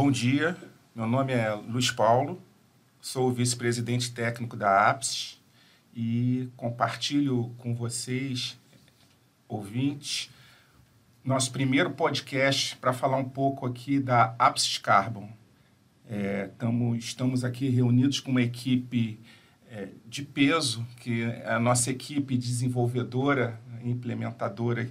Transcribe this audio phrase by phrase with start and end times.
[0.00, 0.56] Bom dia,
[0.94, 2.40] meu nome é Luiz Paulo,
[3.00, 5.42] sou vice-presidente técnico da APS
[5.92, 8.56] e compartilho com vocês,
[9.48, 10.30] ouvintes,
[11.24, 15.28] nosso primeiro podcast para falar um pouco aqui da Apsis Carbon.
[16.08, 19.18] É, tamo, estamos aqui reunidos com uma equipe
[19.68, 24.88] é, de peso, que é a nossa equipe desenvolvedora, implementadora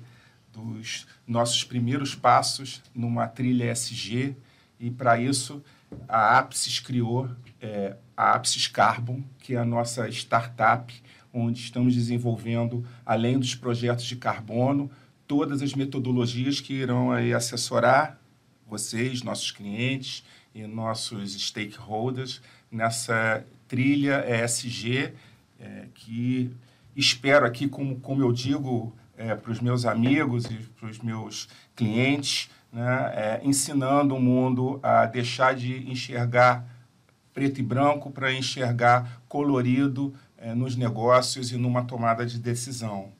[0.51, 4.35] dos nossos primeiros passos numa trilha SG,
[4.79, 5.63] e para isso
[6.07, 7.29] a Apsis criou
[7.61, 10.93] é, a Apsis Carbon, que é a nossa startup,
[11.33, 14.89] onde estamos desenvolvendo, além dos projetos de carbono,
[15.27, 18.19] todas as metodologias que irão aí assessorar
[18.67, 22.41] vocês, nossos clientes e nossos stakeholders
[22.71, 25.13] nessa trilha ESG,
[25.59, 26.51] é, que
[26.95, 31.47] espero aqui, como, como eu digo é, para os meus amigos e para os meus
[31.75, 36.63] clientes, né, é, ensinando o mundo a deixar de enxergar
[37.33, 43.11] preto e branco para enxergar colorido é, nos negócios e numa tomada de decisão.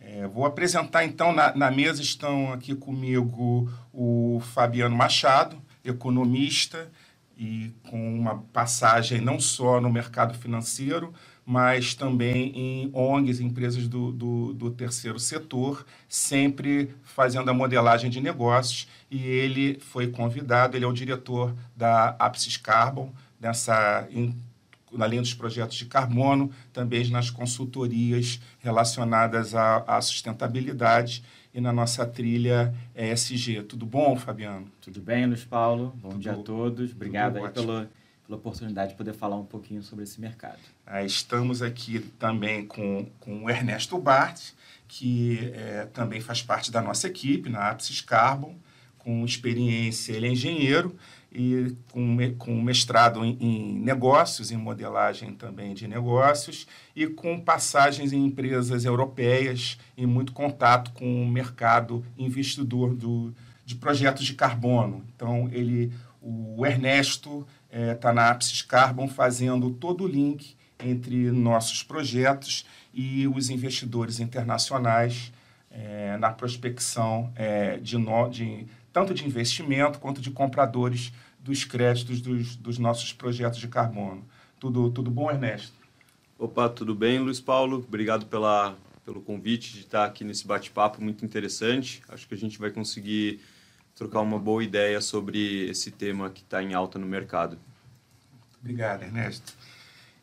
[0.00, 6.88] É, vou apresentar então, na, na, mesa estão aqui comigo o Fabiano Machado, economista
[7.36, 11.12] e com uma passagem não só no mercado financeiro,
[11.52, 18.22] mas também em ONGs, empresas do, do, do terceiro setor, sempre fazendo a modelagem de
[18.22, 18.88] negócios.
[19.10, 24.08] E ele foi convidado, ele é o diretor da Apsis Carbon, nessa
[24.98, 32.06] além dos projetos de carbono, também nas consultorias relacionadas à, à sustentabilidade e na nossa
[32.06, 33.62] trilha ESG.
[33.64, 34.68] Tudo bom, Fabiano?
[34.80, 35.92] Tudo bem, Luiz Paulo.
[35.96, 36.92] Bom Tudo, dia a todos.
[36.92, 37.88] Obrigado aí
[38.32, 40.58] pela, oportunidade de poder falar um pouquinho sobre esse mercado.
[41.04, 44.50] Estamos aqui também com, com o Ernesto Bart,
[44.88, 48.56] que é, também faz parte da nossa equipe na Apsis Carbon,
[48.98, 50.96] com experiência, ele é engenheiro
[51.34, 58.12] e com, com mestrado em, em, negócios, em modelagem também de negócios, e com passagens
[58.12, 63.34] em empresas europeias e muito contato com o mercado investidor do,
[63.64, 65.02] de projetos de carbono.
[65.16, 65.90] Então, ele,
[66.20, 73.26] o Ernesto está é, na Apsis Carbon fazendo todo o link entre nossos projetos e
[73.26, 75.32] os investidores internacionais
[75.70, 82.20] é, na prospecção é, de, no, de tanto de investimento quanto de compradores dos créditos
[82.20, 84.24] dos, dos nossos projetos de carbono.
[84.60, 85.72] Tudo, tudo bom, Ernesto?
[86.38, 87.84] Opa, tudo bem, Luiz Paulo?
[87.86, 92.02] Obrigado pela, pelo convite de estar aqui nesse bate-papo muito interessante.
[92.08, 93.40] Acho que a gente vai conseguir
[93.94, 97.58] trocar uma boa ideia sobre esse tema que está em alta no mercado.
[98.60, 99.54] Obrigado, Ernesto.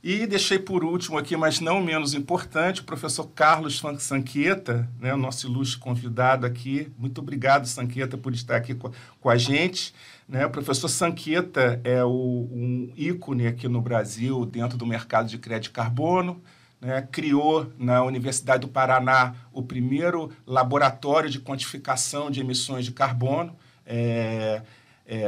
[0.01, 5.45] E deixei por último aqui, mas não menos importante, o professor Carlos Sanqueta, né, nosso
[5.45, 6.89] ilustre convidado aqui.
[6.97, 9.93] Muito obrigado, Sanqueta, por estar aqui com, com a gente.
[10.25, 10.45] Né?
[10.45, 15.73] O professor Sanqueta é o, um ícone aqui no Brasil, dentro do mercado de crédito
[15.73, 16.41] carbono.
[16.81, 17.07] Né?
[17.11, 23.55] Criou na Universidade do Paraná o primeiro laboratório de quantificação de emissões de carbono.
[23.85, 24.61] É,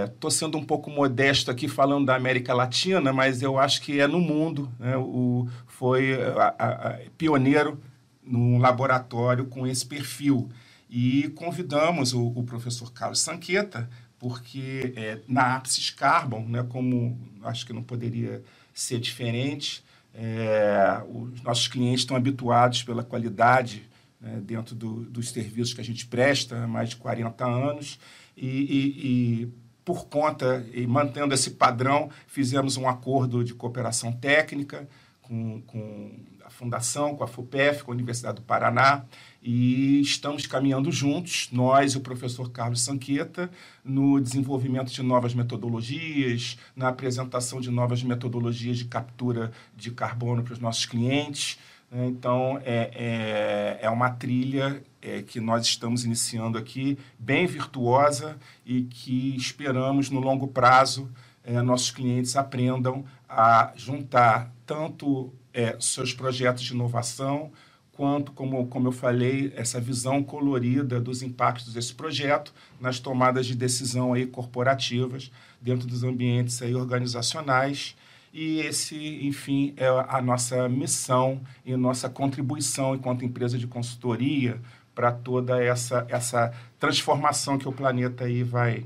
[0.05, 3.99] Estou é, sendo um pouco modesto aqui falando da América Latina, mas eu acho que
[3.99, 4.71] é no mundo.
[4.79, 4.95] Né?
[4.95, 7.81] O, foi a, a, pioneiro
[8.23, 10.49] num laboratório com esse perfil.
[10.87, 13.89] E convidamos o, o professor Carlos Sanqueta,
[14.19, 19.83] porque é, na Apsis Carbon, né, como acho que não poderia ser diferente,
[20.13, 23.89] é, os nossos clientes estão habituados pela qualidade
[24.19, 27.99] né, dentro do, dos serviços que a gente presta há mais de 40 anos.
[28.35, 34.87] e, e, e por conta e mantendo esse padrão, fizemos um acordo de cooperação técnica
[35.21, 36.19] com, com
[36.61, 39.03] Fundação, com a FUPEF, com a Universidade do Paraná,
[39.41, 43.49] e estamos caminhando juntos, nós e o professor Carlos Sanqueta,
[43.83, 50.53] no desenvolvimento de novas metodologias, na apresentação de novas metodologias de captura de carbono para
[50.53, 51.57] os nossos clientes.
[51.91, 58.83] Então, é, é, é uma trilha é, que nós estamos iniciando aqui, bem virtuosa e
[58.83, 61.11] que esperamos no longo prazo
[61.43, 67.51] é, nossos clientes aprendam a juntar tanto é, seus projetos de inovação
[67.91, 73.55] quanto, como, como eu falei, essa visão colorida dos impactos desse projeto nas tomadas de
[73.55, 75.31] decisão aí corporativas
[75.61, 77.95] dentro dos ambientes aí organizacionais
[78.33, 78.95] e esse,
[79.25, 84.59] enfim, é a nossa missão e nossa contribuição enquanto empresa de consultoria
[84.95, 88.85] para toda essa, essa transformação que o planeta aí vai,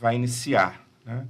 [0.00, 0.84] vai iniciar.
[1.04, 1.26] Né?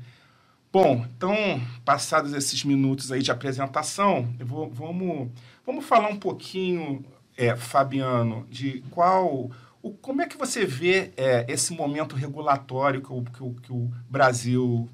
[0.72, 1.36] Bom, então,
[1.84, 5.30] passados esses minutos aí de apresentação, vou, vamos,
[5.66, 7.04] vamos falar um pouquinho,
[7.36, 9.50] é, Fabiano, de qual
[9.82, 13.70] O, como é que você vê é, esse momento regulatório que o, que o, que
[13.70, 14.88] o Brasil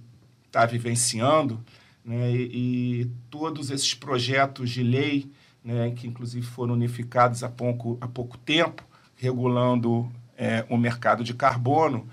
[0.46, 1.64] está vivenciando
[2.04, 5.30] né, e, e, todos esses projetos de lei,
[5.62, 8.82] né, que inclusive foram unificados há pouco, há pouco tempo,
[9.14, 12.08] regulando é, o mercado de carbono,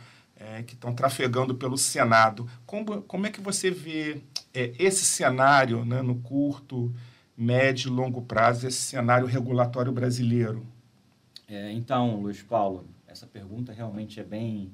[0.45, 2.47] é, que estão trafegando pelo Senado.
[2.65, 4.21] Como, como é que você vê
[4.53, 6.93] é, esse cenário né, no curto,
[7.35, 10.65] médio e longo prazo, esse cenário regulatório brasileiro?
[11.47, 14.71] É, então, Luiz Paulo, essa pergunta realmente é bem,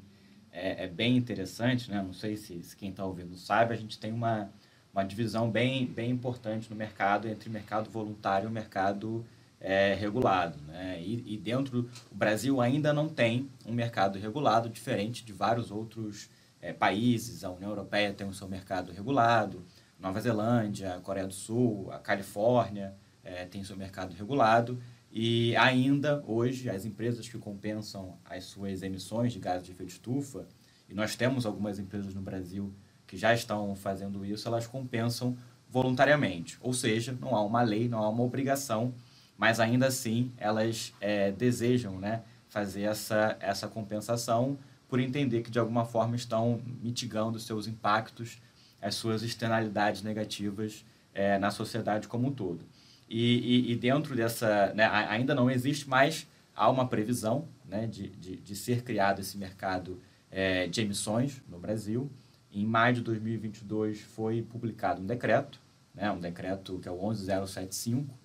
[0.52, 2.02] é, é bem interessante, né?
[2.02, 4.50] Não sei se, se quem está ouvindo sabe, a gente tem uma,
[4.94, 9.26] uma divisão bem, bem importante no mercado entre mercado voluntário e mercado
[9.62, 10.58] é, regulado.
[10.68, 11.00] Né?
[11.02, 16.30] E, e, dentro o Brasil ainda não tem um mercado regulado, diferente de vários outros
[16.60, 17.44] é, países.
[17.44, 19.64] A União Europeia tem o seu mercado regulado,
[20.00, 24.82] Nova Zelândia, Coreia do Sul, a Califórnia é, tem seu mercado regulado.
[25.12, 29.96] E ainda hoje, as empresas que compensam as suas emissões de gases de efeito de
[29.96, 30.48] estufa,
[30.90, 32.74] e nós temos algumas empresas no Brasil
[33.06, 35.38] que já estão fazendo isso, elas compensam
[35.70, 36.58] voluntariamente.
[36.62, 38.94] Ou seja, não há uma lei, não há uma obrigação,
[39.42, 44.56] mas ainda assim elas é, desejam né, fazer essa, essa compensação
[44.88, 48.40] por entender que de alguma forma estão mitigando seus impactos,
[48.80, 52.64] as suas externalidades negativas é, na sociedade como um todo.
[53.10, 58.10] E, e, e dentro dessa, né, ainda não existe, mas há uma previsão né, de,
[58.10, 60.00] de, de ser criado esse mercado
[60.30, 62.12] é, de emissões no Brasil.
[62.54, 65.60] Em maio de 2022 foi publicado um decreto,
[65.96, 68.21] né, um decreto que é o 11075,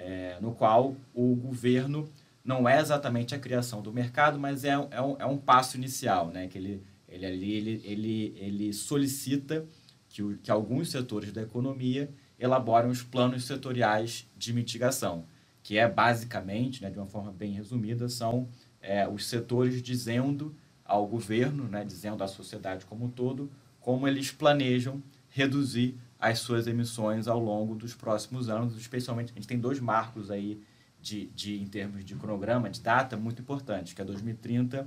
[0.00, 2.10] é, no qual o governo
[2.42, 6.28] não é exatamente a criação do mercado, mas é, é, um, é um passo inicial,
[6.28, 9.64] né, que ele, ele, ele, ele, ele solicita
[10.08, 15.26] que, o, que alguns setores da economia elaboram os planos setoriais de mitigação,
[15.62, 18.48] que é basicamente, né, de uma forma bem resumida, são
[18.80, 24.32] é, os setores dizendo ao governo, né, dizendo à sociedade como um todo, como eles
[24.32, 29.80] planejam reduzir as suas emissões ao longo dos próximos anos, especialmente a gente tem dois
[29.80, 30.60] marcos aí
[31.00, 34.86] de, de em termos de cronograma, de data muito importantes, que é 2030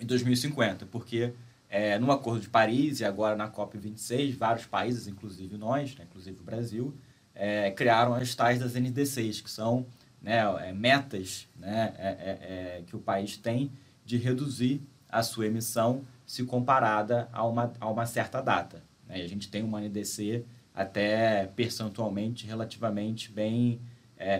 [0.00, 1.34] e 2050, porque
[1.68, 6.38] é, no Acordo de Paris e agora na COP26, vários países, inclusive nós, né, inclusive
[6.40, 6.94] o Brasil,
[7.34, 9.86] é, criaram as tais das NDCs, que são
[10.22, 13.70] né, é, metas né, é, é, é, que o país tem
[14.04, 14.80] de reduzir
[15.10, 18.82] a sua emissão se comparada a uma, a uma certa data.
[19.08, 19.20] Né?
[19.20, 20.44] E a gente tem uma NDC
[20.74, 23.80] até percentualmente relativamente bem,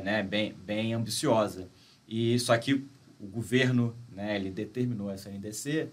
[0.04, 1.68] né, bem, bem ambiciosa.
[2.06, 2.86] E só que
[3.18, 5.88] o governo né, ele determinou essa NDC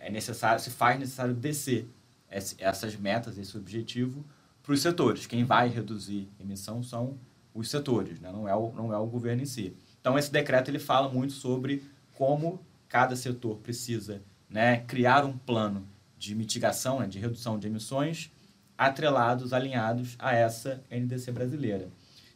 [0.00, 1.86] é necessário, se faz necessário descer
[2.28, 4.24] essas metas, esse objetivo,
[4.62, 5.26] para os setores.
[5.26, 7.18] Quem vai reduzir emissão são
[7.54, 8.30] os setores, né?
[8.32, 9.76] não, é o, não é o governo em si.
[10.00, 11.82] Então, esse decreto ele fala muito sobre
[12.14, 15.86] como cada setor precisa né, criar um plano
[16.20, 18.30] de mitigação, né, de redução de emissões,
[18.76, 21.88] atrelados, alinhados a essa NDC brasileira.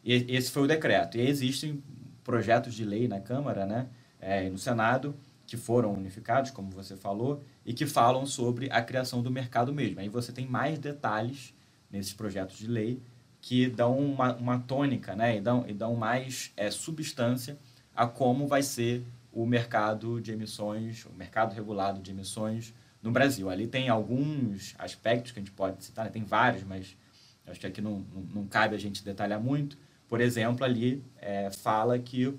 [0.02, 1.18] E esse foi o decreto.
[1.18, 1.84] E existem
[2.24, 3.86] projetos de lei na Câmara né,
[4.18, 5.14] é, e no Senado
[5.46, 10.00] que foram unificados, como você falou, e que falam sobre a criação do mercado mesmo.
[10.00, 11.54] Aí você tem mais detalhes
[11.90, 13.02] nesses projetos de lei
[13.42, 15.36] que dão uma, uma tônica né?
[15.36, 17.58] e, dão, e dão mais é, substância
[17.94, 22.72] a como vai ser o mercado de emissões, o mercado regulado de emissões
[23.04, 23.50] no Brasil.
[23.50, 26.10] Ali tem alguns aspectos que a gente pode citar, né?
[26.10, 26.96] tem vários, mas
[27.46, 29.76] acho que aqui não, não, não, cabe a gente detalhar muito.
[30.08, 32.34] Por exemplo, ali é, fala que,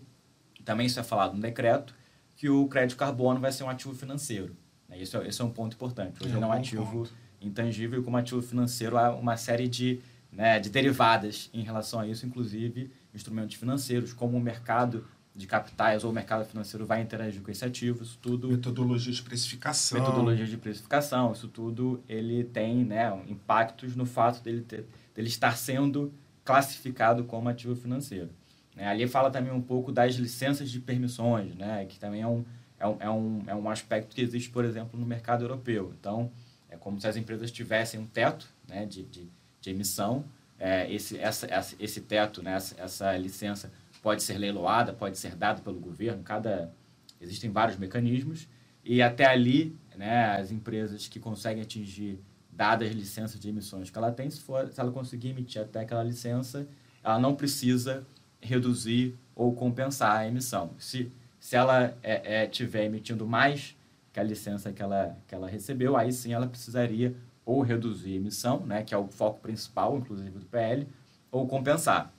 [0.66, 1.94] também isso é falado no decreto,
[2.36, 4.58] que o crédito carbono vai ser um ativo financeiro.
[4.90, 5.00] Né?
[5.00, 6.22] Esse é, esse é um ponto importante.
[6.22, 7.14] Hoje é, ele é um ativo ponto.
[7.40, 12.08] intangível e como ativo financeiro há uma série de, né, de derivadas em relação a
[12.08, 15.06] isso, inclusive instrumentos financeiros, como o mercado
[15.36, 18.48] de capitais ou o mercado financeiro vai interagir com esse ativo, isso tudo...
[18.48, 20.00] Metodologia de precificação.
[20.00, 25.58] Metodologia de precificação, isso tudo ele tem né, impactos no fato dele, ter, dele estar
[25.58, 26.14] sendo
[26.46, 28.30] classificado como ativo financeiro.
[28.74, 28.88] Né?
[28.88, 31.86] Ali fala também um pouco das licenças de permissões, né?
[31.86, 32.46] que também é um,
[32.80, 35.94] é um, é, um, é um aspecto que existe, por exemplo, no mercado europeu.
[36.00, 36.32] Então,
[36.70, 39.28] é como se as empresas tivessem um teto né, de, de,
[39.60, 40.24] de emissão.
[40.58, 43.70] É, esse, essa, esse teto, né, essa, essa licença
[44.06, 46.22] pode ser leiloada, pode ser dada pelo governo.
[46.22, 46.72] Cada
[47.20, 48.48] existem vários mecanismos
[48.84, 52.20] e até ali, né, as empresas que conseguem atingir
[52.52, 55.80] dadas as licenças de emissões que ela tem, se, for, se ela conseguir emitir até
[55.80, 56.68] aquela licença,
[57.04, 58.06] ela não precisa
[58.40, 60.76] reduzir ou compensar a emissão.
[60.78, 63.76] Se se ela é, é, tiver emitindo mais
[64.14, 68.16] que a licença que ela, que ela recebeu, aí sim ela precisaria ou reduzir a
[68.16, 70.88] emissão, né, que é o foco principal, inclusive, do PL,
[71.32, 72.15] ou compensar.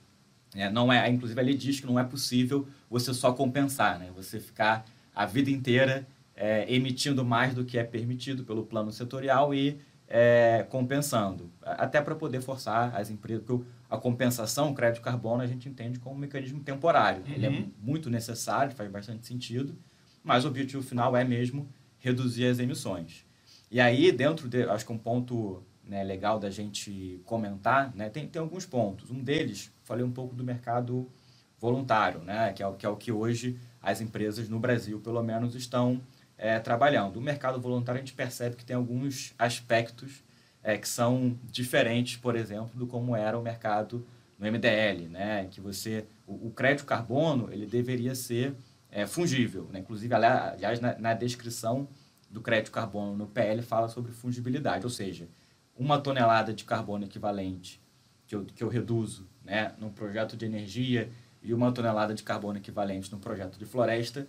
[0.55, 4.39] É, não é, inclusive, ele diz que não é possível você só compensar, né, você
[4.39, 9.79] ficar a vida inteira é, emitindo mais do que é permitido pelo plano setorial e
[10.07, 15.47] é, compensando, até para poder forçar as empresas, porque a compensação, o crédito carbono, a
[15.47, 17.23] gente entende como um mecanismo temporário.
[17.27, 17.33] Uhum.
[17.33, 17.71] Ele é uhum.
[17.81, 19.77] muito necessário, faz bastante sentido,
[20.23, 21.67] mas o objetivo final é mesmo
[21.99, 23.25] reduzir as emissões.
[23.69, 28.27] E aí, dentro de, acho que um ponto né, legal da gente comentar, né, tem,
[28.27, 29.09] tem alguns pontos.
[29.09, 31.09] Um deles, falei um pouco do mercado
[31.57, 35.23] voluntário, né, que, é o, que é o que hoje as empresas no Brasil, pelo
[35.23, 36.01] menos, estão
[36.37, 37.17] é, trabalhando.
[37.17, 40.23] O mercado voluntário, a gente percebe que tem alguns aspectos
[40.61, 44.05] é, que são diferentes, por exemplo, do como era o mercado
[44.37, 48.53] no MDL, né, que você, o, o crédito carbono, ele deveria ser
[48.91, 49.79] é, fungível, né?
[49.79, 51.87] inclusive, aliás, na, na descrição
[52.29, 55.27] do crédito carbono no PL fala sobre fungibilidade, ou seja,
[55.75, 57.81] uma tonelada de carbono equivalente
[58.27, 61.09] que eu, que eu reduzo né, num projeto de energia
[61.41, 64.27] e uma tonelada de carbono equivalente num projeto de floresta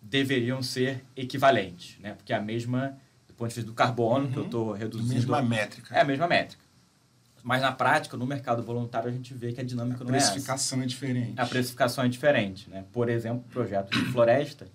[0.00, 2.14] deveriam ser equivalentes, né?
[2.14, 4.32] porque é a mesma, do ponto de vista do carbono, uhum.
[4.32, 5.12] que eu estou reduzindo...
[5.12, 5.94] A mesma métrica.
[5.96, 6.62] É a mesma métrica.
[7.42, 10.18] Mas na prática, no mercado voluntário, a gente vê que a dinâmica a não é.
[10.18, 11.40] A precificação é diferente.
[11.40, 12.68] A precificação é diferente.
[12.68, 12.84] Né?
[12.92, 14.68] Por exemplo, projeto de floresta,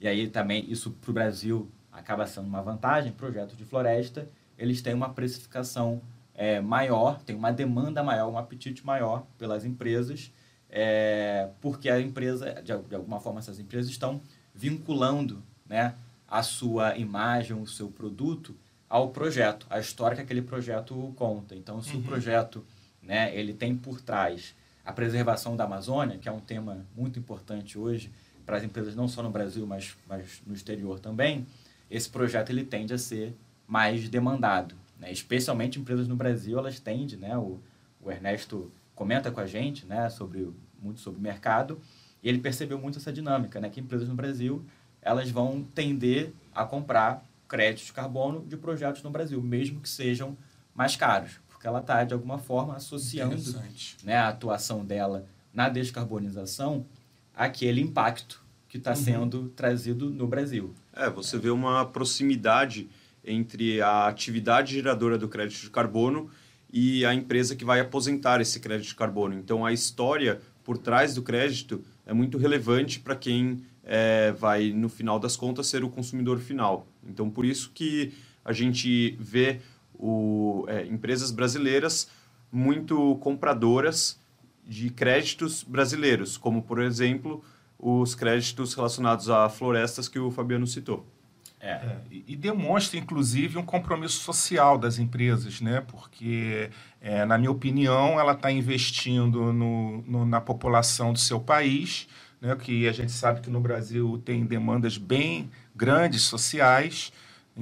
[0.00, 4.80] e aí também isso para o Brasil acaba sendo uma vantagem, projetos de floresta, eles
[4.80, 6.00] têm uma precificação
[6.40, 10.32] é, maior, tem uma demanda maior, um apetite maior pelas empresas,
[10.70, 14.22] é, porque a empresa, de, de, alguma forma, essas empresas estão
[14.54, 15.94] vinculando né,
[16.26, 18.56] a sua imagem, o seu produto
[18.88, 21.54] ao projeto, a história que aquele projeto conta.
[21.54, 22.00] Então, se uhum.
[22.00, 22.64] o projeto
[23.02, 27.78] né, ele tem por trás a preservação da Amazônia, que é um tema muito importante
[27.78, 28.10] hoje
[28.46, 31.46] para as empresas não só no Brasil, mas, mas no exterior também,
[31.90, 33.36] esse projeto ele tende a ser
[33.68, 34.74] mais demandado.
[35.00, 35.10] Né?
[35.10, 37.36] Especialmente empresas no Brasil, elas tendem, né?
[37.36, 37.58] o,
[38.00, 40.08] o Ernesto comenta com a gente né?
[40.10, 41.80] sobre, muito sobre o mercado,
[42.22, 43.70] e ele percebeu muito essa dinâmica, né?
[43.70, 44.64] que empresas no Brasil
[45.02, 50.36] elas vão tender a comprar créditos de carbono de projetos no Brasil, mesmo que sejam
[50.74, 53.36] mais caros, porque ela está, de alguma forma, associando
[54.04, 56.84] né, a atuação dela na descarbonização
[57.34, 58.96] àquele impacto que está uhum.
[58.96, 60.72] sendo trazido no Brasil.
[60.92, 62.88] É, você vê uma proximidade
[63.24, 66.30] entre a atividade geradora do crédito de carbono
[66.72, 69.34] e a empresa que vai aposentar esse crédito de carbono.
[69.34, 74.88] Então, a história por trás do crédito é muito relevante para quem é, vai, no
[74.88, 76.86] final das contas, ser o consumidor final.
[77.06, 78.12] Então, por isso que
[78.44, 79.60] a gente vê
[79.94, 82.08] o, é, empresas brasileiras
[82.52, 84.18] muito compradoras
[84.66, 87.42] de créditos brasileiros, como, por exemplo,
[87.78, 91.06] os créditos relacionados a florestas que o Fabiano citou.
[91.60, 91.72] É.
[91.72, 95.82] É, e demonstra, inclusive, um compromisso social das empresas, né?
[95.86, 96.70] porque,
[97.02, 102.08] é, na minha opinião, ela está investindo no, no, na população do seu país,
[102.40, 102.56] né?
[102.56, 107.12] que a gente sabe que no Brasil tem demandas bem grandes sociais,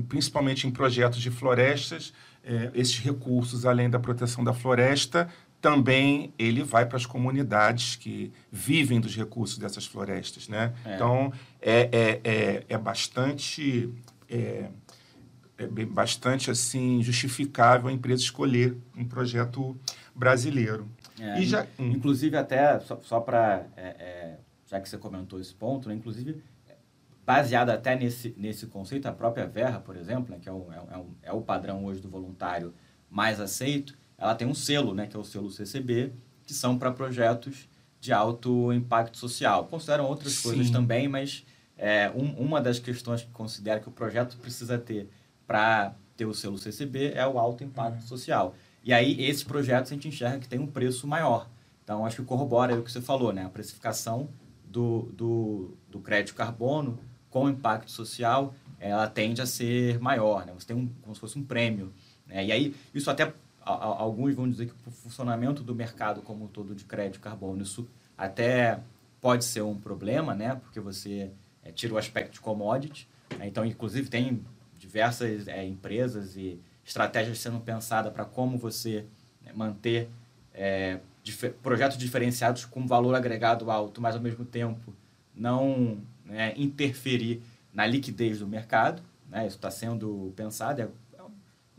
[0.09, 2.13] principalmente em projetos de florestas.
[2.45, 5.29] É, esses recursos, além da proteção da floresta,
[5.61, 10.73] também ele vai para as comunidades que vivem dos recursos dessas florestas, né?
[10.85, 10.95] É.
[10.95, 13.93] Então, é, é, é, é bastante...
[14.29, 14.69] É,
[15.59, 19.77] é bastante assim justificável a empresa escolher um projeto
[20.15, 20.89] brasileiro.
[21.19, 21.91] É, e já, hum.
[21.91, 26.41] inclusive até só, só para é, é, já que você comentou esse ponto, né, inclusive
[27.27, 30.97] baseado até nesse nesse conceito a própria Verra, por exemplo, né, que é o, é,
[30.97, 32.73] o, é o padrão hoje do voluntário
[33.11, 36.13] mais aceito, ela tem um selo, né, que é o selo CCB,
[36.45, 37.69] que são para projetos
[38.01, 39.67] de alto impacto social.
[39.67, 40.43] Consideram outras Sim.
[40.49, 41.47] coisas também, mas
[41.77, 45.09] é, um, uma das questões que considera que o projeto precisa ter
[45.47, 48.07] para ter o selo CCB é o alto impacto uhum.
[48.07, 48.55] social.
[48.83, 51.49] E aí, esses projetos a gente enxerga que tem um preço maior.
[51.85, 53.45] Então, acho que corrobora o que você falou, né?
[53.45, 54.29] A precificação
[54.65, 56.99] do, do, do crédito carbono
[57.31, 60.53] com impacto social, ela tende a ser maior, né?
[60.59, 61.93] Você tem um, como se fosse um prêmio.
[62.27, 62.47] Né?
[62.47, 63.33] E aí, isso até
[63.69, 67.89] alguns vão dizer que o funcionamento do mercado como um todo de crédito carbono, isso
[68.17, 68.81] até
[69.21, 70.55] pode ser um problema, né?
[70.57, 71.31] Porque você
[71.63, 73.09] é, tira o aspecto de commodity.
[73.39, 73.47] Né?
[73.47, 74.45] Então, inclusive, tem
[74.79, 79.05] diversas é, empresas e estratégias sendo pensadas para como você
[79.43, 80.09] né, manter
[80.55, 84.95] é, dif projetos diferenciados com valor agregado alto, mas ao mesmo tempo
[85.35, 89.03] não né, interferir na liquidez do mercado.
[89.29, 89.47] Né?
[89.47, 90.89] Isso está sendo pensado, é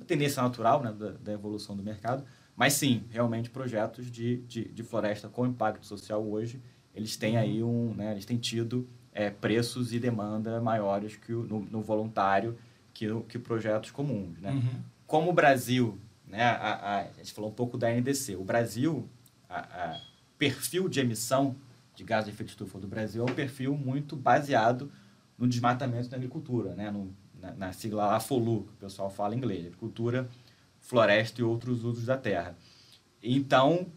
[0.06, 2.24] tendência natural né, da, da, evolução do mercado.
[2.56, 6.62] Mas sim, realmente projetos de, de, de, floresta com impacto social hoje,
[6.94, 11.44] eles têm aí um, né, eles têm tido é, preços e demanda maiores que o,
[11.44, 12.58] no, no voluntário
[12.94, 14.40] que, que projetos comuns.
[14.40, 14.52] Né?
[14.52, 14.82] Uhum.
[15.08, 19.08] Como o Brasil, né, a, a, a, gente falou um pouco da NDC, o Brasil,
[19.50, 20.02] a, a
[20.38, 21.56] perfil de emissão
[21.94, 24.90] de gás de efeito estufa do Brasil é um perfil muito baseado
[25.38, 26.90] no desmatamento da agricultura, né?
[26.90, 30.28] No, na, na sigla AFOLU, que o pessoal fala em inglês, agricultura,
[30.80, 32.56] floresta e outros usos da terra.
[33.22, 33.88] Então,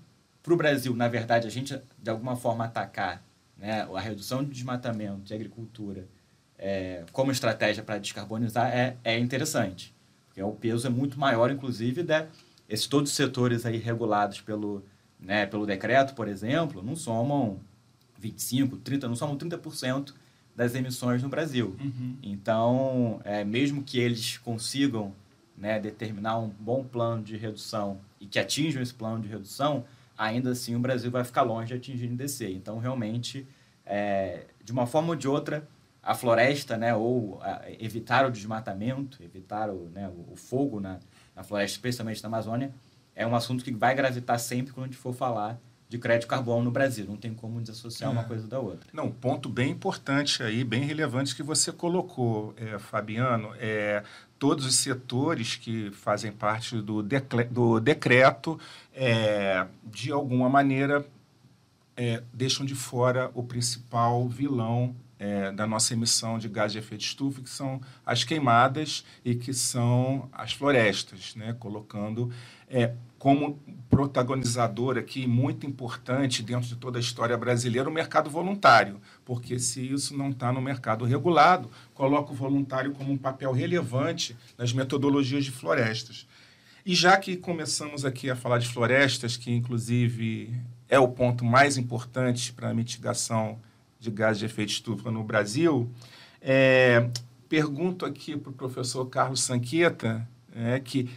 [0.43, 3.23] para o Brasil, na verdade, a gente, de alguma forma, atacar
[3.57, 6.09] né, a redução de desmatamento de agricultura
[6.59, 9.95] é, como estratégia para descarbonizar é, é interessante.
[10.27, 12.27] Porque o peso é muito maior, inclusive, de
[12.69, 14.85] esses todos os setores aí regulados pelo,
[15.21, 17.61] né, pelo decreto, por exemplo, não somam
[18.19, 20.15] 25, 30, não somam 30%
[20.55, 21.77] das emissões no Brasil.
[21.81, 22.17] Uhum.
[22.23, 25.13] Então, é, mesmo que eles consigam
[25.57, 29.85] né, determinar um bom plano de redução e que atinjam esse plano de redução,
[30.17, 32.51] ainda assim o Brasil vai ficar longe de atingir o NDC.
[32.51, 33.47] Então, realmente,
[33.87, 35.67] é, de uma forma ou de outra,
[36.03, 40.99] a floresta, né, ou a, evitar o desmatamento, evitar o, né, o, o fogo na,
[41.35, 42.75] na floresta, especialmente na Amazônia,
[43.15, 45.59] é um assunto que vai gravitar sempre quando a gente for falar
[45.93, 47.05] de crédito carbono no Brasil.
[47.07, 48.13] Não tem como desassociar é.
[48.13, 48.89] uma coisa da outra.
[48.95, 53.51] Não, ponto bem importante aí, bem relevante que você colocou, é, Fabiano.
[53.59, 54.03] É,
[54.39, 57.03] todos os setores que fazem parte do,
[57.51, 58.59] do decreto,
[58.95, 61.07] é, de alguma maneira,
[61.95, 67.03] é, deixam de fora o principal vilão é, da nossa emissão de gás de efeito
[67.03, 71.55] estufa, que são as queimadas e que são as florestas, né?
[71.61, 72.33] colocando
[72.67, 73.57] é, como
[73.89, 79.93] protagonizador aqui muito importante dentro de toda a história brasileira o mercado voluntário, porque se
[79.93, 85.45] isso não está no mercado regulado, coloca o voluntário como um papel relevante nas metodologias
[85.45, 86.27] de florestas.
[86.85, 90.53] E já que começamos aqui a falar de florestas, que inclusive
[90.89, 93.57] é o ponto mais importante para a mitigação
[94.01, 95.89] de gás de efeito estufa no Brasil,
[96.41, 97.09] é,
[97.49, 101.09] pergunto aqui para o professor Carlos Sanqueta, é, que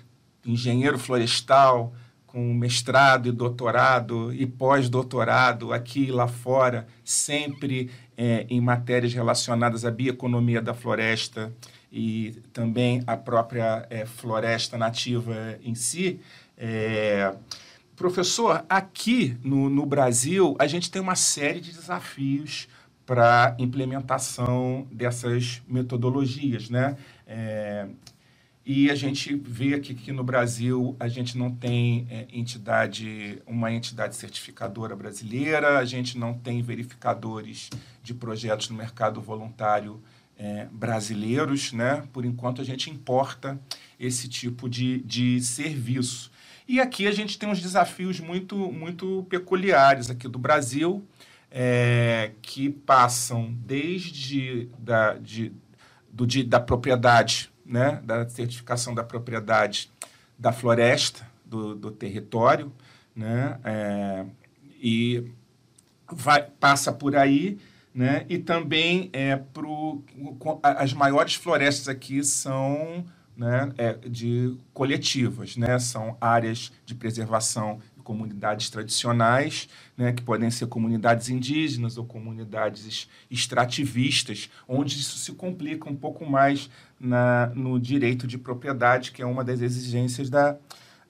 [0.46, 1.94] engenheiro florestal,
[2.28, 9.86] com mestrado e doutorado e pós-doutorado aqui e lá fora, sempre é, em matérias relacionadas
[9.86, 11.54] à bioeconomia da floresta
[11.92, 16.20] e também a própria é, floresta nativa em si.
[16.58, 17.34] É,
[17.96, 22.68] professor, aqui no, no Brasil, a gente tem uma série de desafios
[23.06, 26.98] para implementação dessas metodologias, né?
[27.26, 27.88] É,
[28.66, 33.72] e a gente vê que aqui no Brasil a gente não tem é, entidade, uma
[33.72, 37.70] entidade certificadora brasileira, a gente não tem verificadores
[38.02, 40.02] de projetos no mercado voluntário
[40.36, 42.08] é, brasileiros, né?
[42.12, 43.60] Por enquanto a gente importa
[44.00, 46.32] esse tipo de, de serviço.
[46.68, 51.06] E aqui a gente tem uns desafios muito, muito peculiares aqui do Brasil,
[51.52, 55.54] é, que passam desde da, de,
[56.12, 59.92] do, de, da propriedade, né, da certificação da propriedade
[60.38, 62.72] da floresta, do, do território,
[63.16, 64.26] né, é,
[64.82, 65.32] e
[66.12, 67.58] vai, passa por aí,
[67.94, 70.04] né, e também é, pro,
[70.62, 78.70] as maiores florestas aqui são né, é, de coletivas, né, são áreas de preservação comunidades
[78.70, 85.96] tradicionais, né, que podem ser comunidades indígenas ou comunidades extrativistas, onde isso se complica um
[85.96, 90.56] pouco mais na, no direito de propriedade, que é uma das exigências da,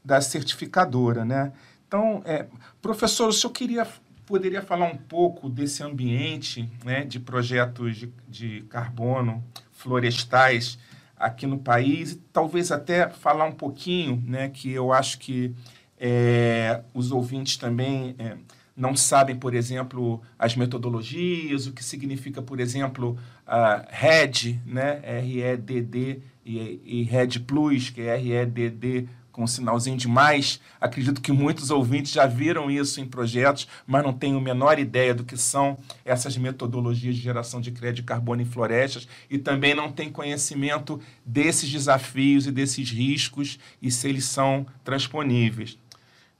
[0.03, 1.25] da certificadora.
[1.25, 1.51] Né?
[1.87, 2.47] Então, é,
[2.81, 3.85] professor, o senhor queria,
[4.25, 10.79] poderia falar um pouco desse ambiente né, de projetos de, de carbono florestais
[11.17, 15.53] aqui no país e talvez até falar um pouquinho, né, que eu acho que
[15.99, 18.37] é, os ouvintes também é,
[18.75, 24.99] não sabem, por exemplo, as metodologias, o que significa, por exemplo, a RED, né?
[25.03, 30.61] R-E-D-D e, RED Plus, que é R-E-D-D com um sinalzinho de mais.
[30.79, 35.13] Acredito que muitos ouvintes já viram isso em projetos, mas não têm a menor ideia
[35.13, 39.75] do que são essas metodologias de geração de crédito de carbono em florestas e também
[39.75, 45.77] não têm conhecimento desses desafios e desses riscos e se eles são transponíveis.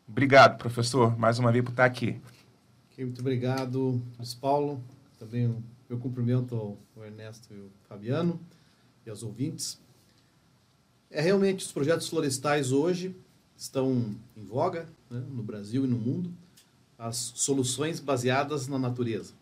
[0.07, 2.21] Obrigado, professor, mais uma vez por estar aqui.
[2.97, 4.81] muito obrigado, Luiz Paulo.
[5.17, 8.39] Também meu cumprimento ao Ernesto e ao Fabiano
[9.05, 9.79] e aos ouvintes.
[11.09, 13.15] É realmente os projetos florestais hoje
[13.57, 16.31] estão em voga né, no Brasil e no mundo.
[16.97, 19.33] As soluções baseadas na natureza.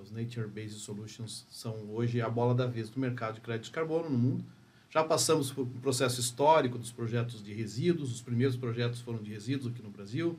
[0.00, 4.08] Os Nature-Based Solutions são hoje a bola da vez do mercado de crédito de carbono
[4.08, 4.44] no mundo
[4.92, 9.32] já passamos por um processo histórico dos projetos de resíduos, os primeiros projetos foram de
[9.32, 10.38] resíduos aqui no Brasil,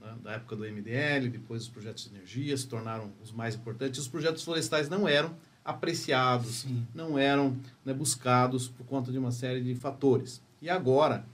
[0.00, 3.98] né, da época do MDL, depois os projetos de energia se tornaram os mais importantes.
[3.98, 5.34] Os projetos florestais não eram
[5.64, 6.86] apreciados, Sim.
[6.94, 10.40] não eram né, buscados por conta de uma série de fatores.
[10.62, 11.26] E agora,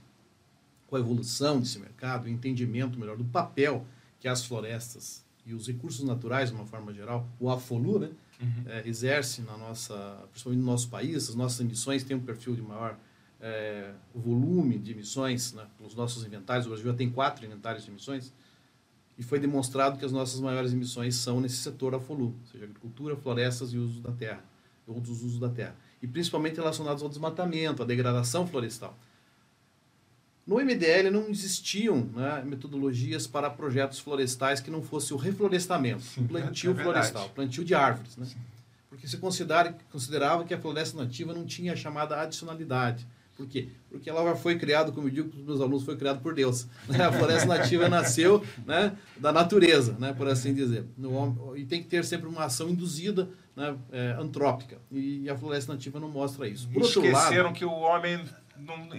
[0.87, 3.85] com a evolução desse mercado, o entendimento melhor do papel
[4.19, 8.09] que as florestas e os recursos naturais, de uma forma geral, o AFOLU, né,
[8.41, 8.63] uhum.
[8.67, 12.61] é, exerce na nossa, principalmente no nosso país, as nossas emissões têm um perfil de
[12.61, 12.97] maior
[13.39, 15.65] é, volume de emissões, né?
[15.79, 18.33] os nossos inventários, o Brasil já tem quatro inventários de emissões,
[19.17, 23.15] e foi demonstrado que as nossas maiores emissões são nesse setor AFOLU, ou seja, agricultura,
[23.15, 24.43] florestas e uso da terra,
[24.85, 28.97] outros usos da terra, e principalmente relacionados ao desmatamento, à degradação florestal.
[30.45, 36.21] No MDL não existiam né, metodologias para projetos florestais que não fosse o reflorestamento, Sim,
[36.21, 38.15] o plantio é florestal, plantio de árvores.
[38.15, 38.27] Né?
[38.87, 43.07] Porque se considera, considerava que a floresta nativa não tinha a chamada adicionalidade.
[43.35, 43.67] Por quê?
[43.89, 46.67] Porque ela foi criada, como eu digo para os meus alunos, foi criada por Deus.
[46.87, 47.03] Né?
[47.03, 50.85] A floresta nativa nasceu né, da natureza, né, por assim dizer.
[50.97, 54.77] No, e tem que ter sempre uma ação induzida, né, é, antrópica.
[54.89, 56.69] E a floresta nativa não mostra isso.
[56.69, 58.23] Por Esqueceram lado, que o homem
[58.57, 58.89] não,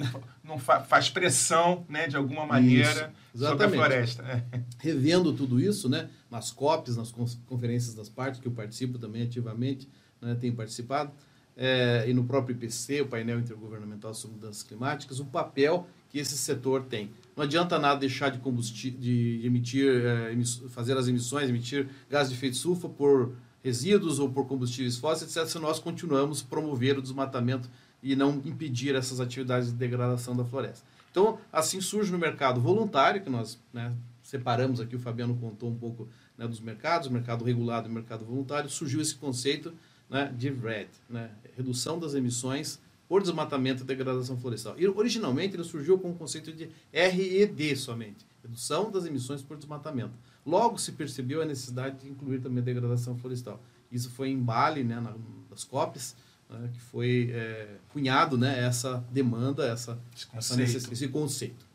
[0.44, 4.22] não faz pressão né, de alguma maneira sobre a floresta.
[4.22, 4.60] É.
[4.78, 7.12] Revendo tudo isso, né, nas COPs, nas
[7.46, 9.88] conferências das partes, que eu participo também ativamente,
[10.20, 11.12] né, tenho participado,
[11.56, 16.36] é, e no próprio IPC, o painel intergovernamental sobre mudanças climáticas, o papel que esse
[16.36, 17.10] setor tem.
[17.34, 20.34] Não adianta nada deixar de, de emitir, é,
[20.68, 25.48] fazer as emissões, emitir gás de efeito estufa por resíduos ou por combustíveis fósseis, etc.,
[25.48, 27.68] se nós continuamos promover o desmatamento
[28.12, 30.86] e não impedir essas atividades de degradação da floresta.
[31.10, 33.92] Então, assim surge no mercado voluntário, que nós né,
[34.22, 38.70] separamos aqui, o Fabiano contou um pouco né, dos mercados, mercado regulado e mercado voluntário,
[38.70, 39.72] surgiu esse conceito
[40.08, 44.74] né, de RED, né, redução das emissões por desmatamento e degradação florestal.
[44.78, 50.12] E, originalmente ele surgiu com o conceito de RED somente, redução das emissões por desmatamento.
[50.44, 53.60] Logo se percebeu a necessidade de incluir também a degradação florestal.
[53.90, 55.02] Isso foi em Bali, né,
[55.50, 56.14] nas COPs,
[56.48, 60.76] né, que foi é, cunhado né, essa demanda, essa, esse, conceito.
[60.76, 61.66] Essa esse conceito.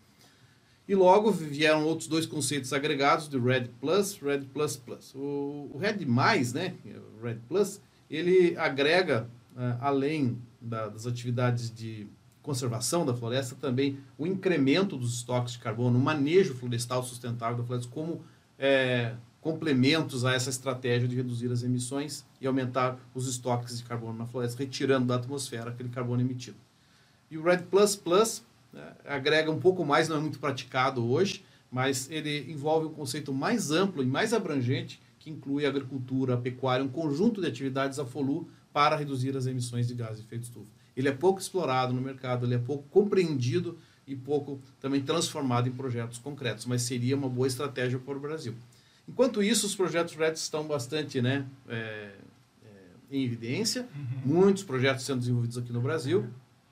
[0.87, 5.13] E logo vieram outros dois conceitos agregados, de Red Plus, Red Plus Plus.
[5.15, 6.75] O, o Red Mais, né,
[7.21, 7.79] Red Plus,
[8.09, 12.07] ele agrega, é, além da, das atividades de
[12.41, 17.63] conservação da floresta, também o incremento dos estoques de carbono, o manejo florestal sustentável da
[17.63, 18.23] floresta, como
[18.57, 24.19] é, complementos a essa estratégia de reduzir as emissões e aumentar os estoques de carbono
[24.19, 26.57] na floresta, retirando da atmosfera aquele carbono emitido.
[27.29, 31.43] E o Red Plus Plus né, agrega um pouco mais, não é muito praticado hoje,
[31.71, 36.37] mas ele envolve um conceito mais amplo e mais abrangente, que inclui a agricultura, a
[36.37, 40.43] pecuária, um conjunto de atividades a FOLU para reduzir as emissões de gases de efeito
[40.43, 40.67] estufa.
[40.95, 45.71] Ele é pouco explorado no mercado, ele é pouco compreendido e pouco também transformado em
[45.71, 48.53] projetos concretos, mas seria uma boa estratégia para o Brasil.
[49.07, 52.69] Enquanto isso, os projetos RED estão bastante né, é, é,
[53.11, 53.87] em evidência.
[53.95, 54.35] Uhum.
[54.35, 56.27] Muitos projetos sendo desenvolvidos aqui no Brasil.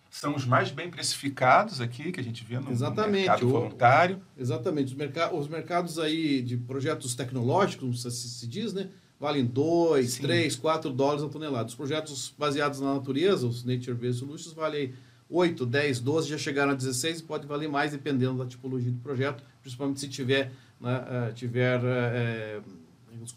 [0.10, 4.22] São os mais bem precificados aqui, que a gente vê no, exatamente, no mercado voluntário.
[4.38, 4.88] O, exatamente.
[4.88, 8.90] Os, merc os mercados aí de projetos tecnológicos, como se, se diz, né?
[9.20, 11.68] valem 2, 3, 4 dólares a tonelada.
[11.68, 14.94] Os projetos baseados na natureza, os Nature Based Solutions, valem
[15.30, 19.00] 8, 10, 12, já chegaram a 16 e pode valer mais dependendo da tipologia do
[19.00, 22.62] projeto, principalmente se tiver né, eh, tiver é,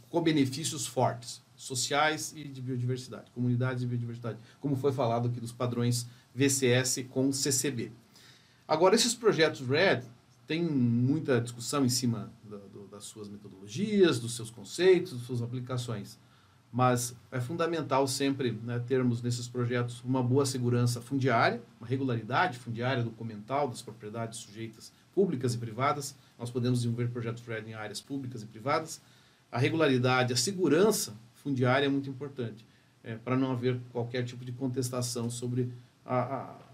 [0.09, 6.07] co-benefícios fortes, sociais e de biodiversidade, comunidades e biodiversidade, como foi falado aqui dos padrões
[6.35, 7.93] VCS com CCB.
[8.67, 10.05] Agora, esses projetos RED
[10.47, 16.19] têm muita discussão em cima do, das suas metodologias, dos seus conceitos, das suas aplicações,
[16.73, 23.03] mas é fundamental sempre né, termos nesses projetos uma boa segurança fundiária, uma regularidade fundiária
[23.03, 28.43] documental das propriedades sujeitas públicas e privadas, nós podemos desenvolver projetos RED em áreas públicas
[28.43, 29.01] e privadas.
[29.51, 32.65] A regularidade, a segurança fundiária é muito importante,
[33.03, 35.73] é, para não haver qualquer tipo de contestação sobre
[36.05, 36.17] a,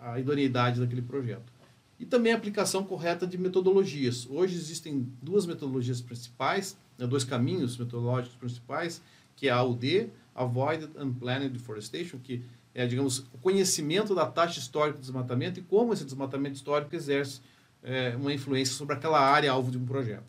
[0.01, 1.53] a, a idoneidade daquele projeto.
[1.99, 4.27] E também a aplicação correta de metodologias.
[4.31, 9.03] Hoje existem duas metodologias principais, né, dois caminhos metodológicos principais,
[9.35, 12.45] que é a AUD, Avoided Unplanned Deforestation, que
[12.75, 17.41] é, digamos, o conhecimento da taxa histórica de desmatamento e como esse desmatamento histórico exerce
[17.83, 20.25] é, uma influência sobre aquela área alvo de um projeto.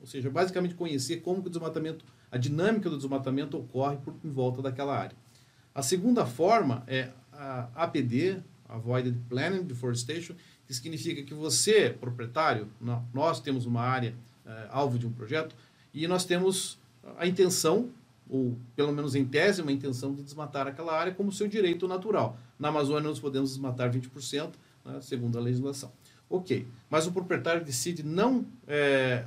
[0.00, 4.60] Ou seja, basicamente conhecer como o desmatamento, a dinâmica do desmatamento ocorre por, em volta
[4.60, 5.16] daquela área.
[5.74, 10.34] A segunda forma é a APD, Avoided Planning Deforestation,
[10.66, 12.68] que significa que você, proprietário,
[13.12, 14.14] nós temos uma área
[14.46, 15.54] é, alvo de um projeto
[15.92, 16.78] e nós temos
[17.18, 17.90] a intenção,
[18.28, 22.38] ou pelo menos em tese, uma intenção de desmatar aquela área como seu direito natural.
[22.58, 24.52] Na Amazônia nós podemos desmatar 20%,
[24.84, 25.92] né, segundo a legislação.
[26.32, 29.22] Ok, mas o proprietário decide não, é,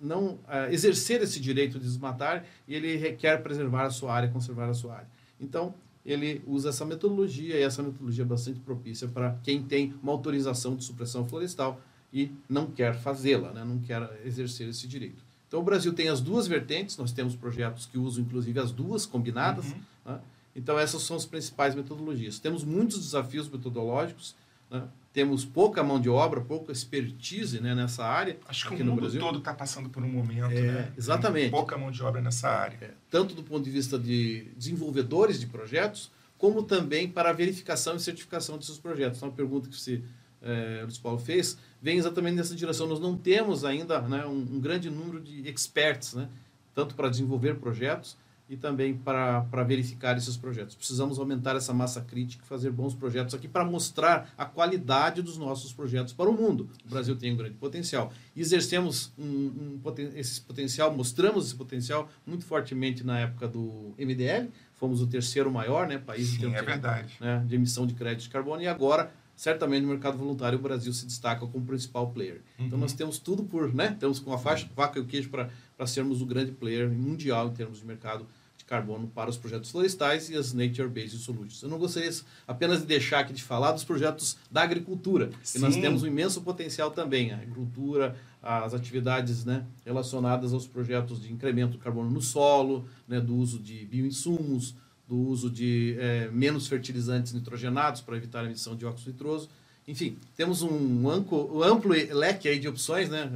[0.00, 4.66] não é, exercer esse direito de desmatar e ele requer preservar a sua área, conservar
[4.66, 5.08] a sua área.
[5.38, 10.12] Então, ele usa essa metodologia e essa metodologia é bastante propícia para quem tem uma
[10.12, 11.78] autorização de supressão florestal
[12.10, 13.62] e não quer fazê-la, né?
[13.62, 15.22] não quer exercer esse direito.
[15.46, 19.04] Então, o Brasil tem as duas vertentes, nós temos projetos que usam, inclusive, as duas
[19.04, 19.80] combinadas, uhum.
[20.06, 20.20] Né?
[20.54, 22.38] Então, essas são as principais metodologias.
[22.38, 24.34] Temos muitos desafios metodológicos,
[24.70, 24.88] né?
[25.16, 28.36] Temos pouca mão de obra, pouca expertise né, nessa área.
[28.46, 29.18] Acho que o mundo Brasil.
[29.18, 30.92] todo está passando por um momento, é, né?
[30.94, 31.44] Exatamente.
[31.44, 32.76] Tem pouca mão de obra nessa área.
[32.82, 37.96] É, tanto do ponto de vista de desenvolvedores de projetos, como também para a verificação
[37.96, 39.16] e certificação desses projetos.
[39.16, 40.02] Então, a pergunta que você,
[40.42, 42.86] é, Luiz Paulo, fez vem exatamente nessa direção.
[42.86, 46.28] Nós não temos ainda né, um, um grande número de experts, né,
[46.74, 50.74] tanto para desenvolver projetos, e também para, verificar esses projetos.
[50.74, 55.36] Precisamos aumentar essa massa crítica e fazer bons projetos aqui para mostrar a qualidade dos
[55.36, 56.70] nossos projetos para o mundo.
[56.84, 58.12] O Brasil tem um grande potencial.
[58.36, 59.80] Exercemos um, um,
[60.14, 64.48] esse potencial, mostramos esse potencial muito fortemente na época do MDL.
[64.74, 67.14] Fomos o terceiro maior né, país Sim, é verdade.
[67.20, 68.62] Né, de emissão de crédito de carbono.
[68.62, 72.40] E agora certamente no mercado voluntário o Brasil se destaca como principal player.
[72.54, 72.66] Então, uhum.
[72.66, 73.94] Então nós temos tudo por, né?
[74.00, 75.50] Temos com a faixa, vaca e o queijo para
[75.84, 80.30] sermos o grande player mundial em termos de mercado de carbono para os projetos florestais
[80.30, 81.62] e as nature-based solutions.
[81.62, 82.10] Eu não gostaria
[82.46, 86.40] apenas de deixar aqui de falar dos projetos da agricultura, que nós temos um imenso
[86.40, 92.22] potencial também, a agricultura, as atividades né, relacionadas aos projetos de incremento do carbono no
[92.22, 94.74] solo, né, do uso de bioinsumos,
[95.08, 99.48] do uso de é, menos fertilizantes nitrogenados para evitar a emissão de óxido nitroso.
[99.86, 103.30] Enfim, temos um amplo, um amplo leque aí de opções, né,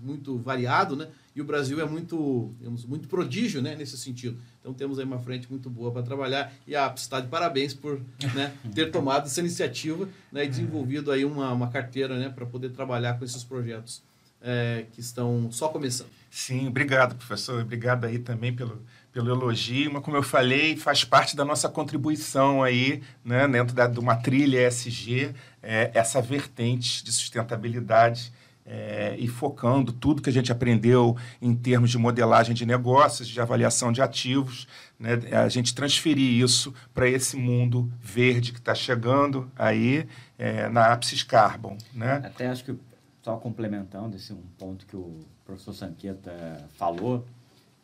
[0.00, 4.40] muito variado, né, e o Brasil é muito, digamos, muito prodígio né, nesse sentido.
[4.60, 7.72] Então temos aí uma frente muito boa para trabalhar e a APS está de parabéns
[7.72, 8.00] por
[8.34, 12.70] né, ter tomado essa iniciativa né, e desenvolvido aí uma, uma carteira né, para poder
[12.70, 14.02] trabalhar com esses projetos
[14.42, 16.08] é, que estão só começando.
[16.28, 17.62] Sim, obrigado, professor.
[17.62, 22.64] Obrigado aí também pelo, pelo elogio, mas como eu falei, faz parte da nossa contribuição
[22.64, 28.32] aí, né, dentro da, de uma trilha ESG, é, essa vertente de sustentabilidade
[28.68, 33.40] é, e focando tudo que a gente aprendeu em termos de modelagem de negócios, de
[33.40, 34.68] avaliação de ativos,
[35.00, 40.92] né, a gente transferir isso para esse mundo verde que está chegando aí é, na
[40.92, 41.78] Apsis Carbon.
[41.94, 42.20] Né?
[42.22, 42.76] Até acho que,
[43.22, 47.26] só complementando esse um ponto que o professor Sanqueta falou,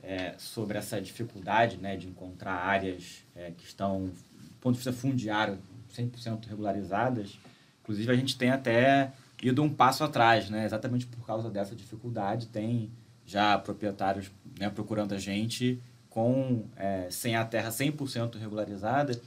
[0.02, 3.24] é, sobre essa dificuldade né, de encontrar áreas
[3.56, 5.58] que estão, do ponto de vista fundiário,
[5.96, 7.38] 100% regularizadas.
[7.82, 9.12] Inclusive, a gente tem até
[9.48, 10.64] ido um passo atrás, né?
[10.64, 12.46] exatamente por causa dessa dificuldade.
[12.46, 12.90] Tem
[13.26, 19.20] já proprietários né, procurando a gente com é, sem a terra 100% regularizada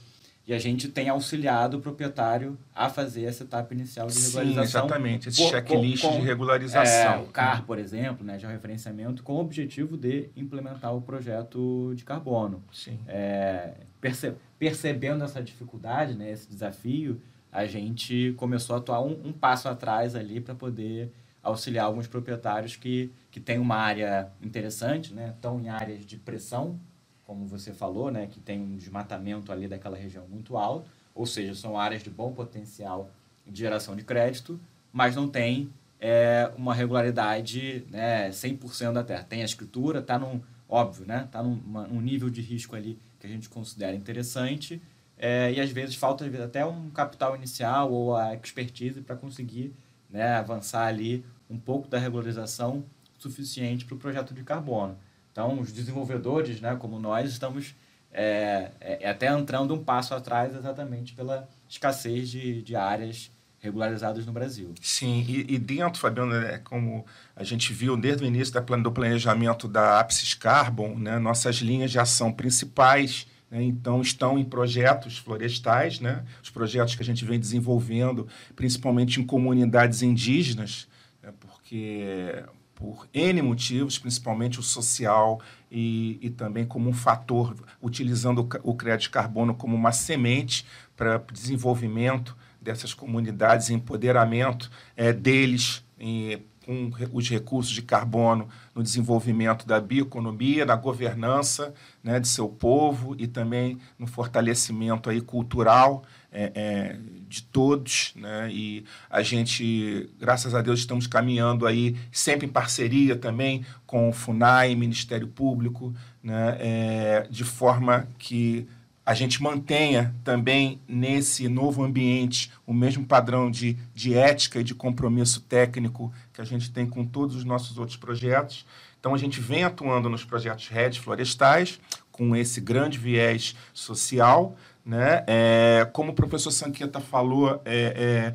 [0.48, 4.64] e a gente tem auxiliado o proprietário a fazer essa etapa inicial de regularização.
[4.64, 7.12] Sim, exatamente, esse checklist com, de regularização.
[7.12, 11.02] É, o CAR, por exemplo, né, já o referenciamento, com o objetivo de implementar o
[11.02, 12.64] projeto de carbono.
[12.72, 12.98] Sim.
[13.06, 17.20] É, perce, percebendo essa dificuldade, né, esse desafio,
[17.52, 22.76] a gente começou a atuar um, um passo atrás ali para poder auxiliar alguns proprietários
[22.76, 26.78] que, que têm uma área interessante, né, estão em áreas de pressão,
[27.26, 31.54] como você falou, né, que tem um desmatamento ali daquela região muito alto, ou seja,
[31.54, 33.10] são áreas de bom potencial
[33.46, 34.60] de geração de crédito,
[34.92, 39.24] mas não tem é, uma regularidade né, 100% da terra.
[39.24, 43.26] Tem a escritura, está num, óbvio, né, está num um nível de risco ali que
[43.26, 44.80] a gente considera interessante,
[45.18, 49.74] é, e às vezes falta até um capital inicial ou a expertise para conseguir
[50.08, 52.84] né, avançar ali um pouco da regularização
[53.18, 54.96] suficiente para o projeto de carbono.
[55.32, 57.74] Então, os desenvolvedores, né, como nós, estamos
[58.12, 64.24] é, é, é, até entrando um passo atrás exatamente pela escassez de, de áreas regularizadas
[64.24, 64.72] no Brasil.
[64.80, 67.04] Sim, e, e dentro, Fabiano, é, como
[67.34, 71.98] a gente viu desde o início do planejamento da Apsis Carbon, né, nossas linhas de
[71.98, 77.40] ação principais né, então estão em projetos florestais, né, os projetos que a gente vem
[77.40, 80.86] desenvolvendo, principalmente em comunidades indígenas,
[81.22, 88.48] né, porque por N motivos, principalmente o social e, e também como um fator, utilizando
[88.62, 90.64] o crédito carbono como uma semente
[90.96, 99.66] para desenvolvimento dessas comunidades, empoderamento é, deles em, com os recursos de carbono no desenvolvimento
[99.66, 101.72] da bioeconomia, na governança
[102.04, 108.50] né, de seu povo e também no fortalecimento aí cultural é, é, de todos, né?
[108.52, 114.12] E a gente, graças a Deus, estamos caminhando aí sempre em parceria também com o
[114.12, 116.58] Funai, Ministério Público, né?
[116.60, 118.68] É, de forma que
[119.08, 124.74] a gente mantenha também nesse novo ambiente o mesmo padrão de, de ética e de
[124.74, 128.66] compromisso técnico que a gente tem com todos os nossos outros projetos.
[129.00, 131.80] Então, a gente vem atuando nos projetos RED florestais,
[132.12, 135.24] com esse grande viés social, né?
[135.26, 138.34] É, como o professor Sanqueta falou, é,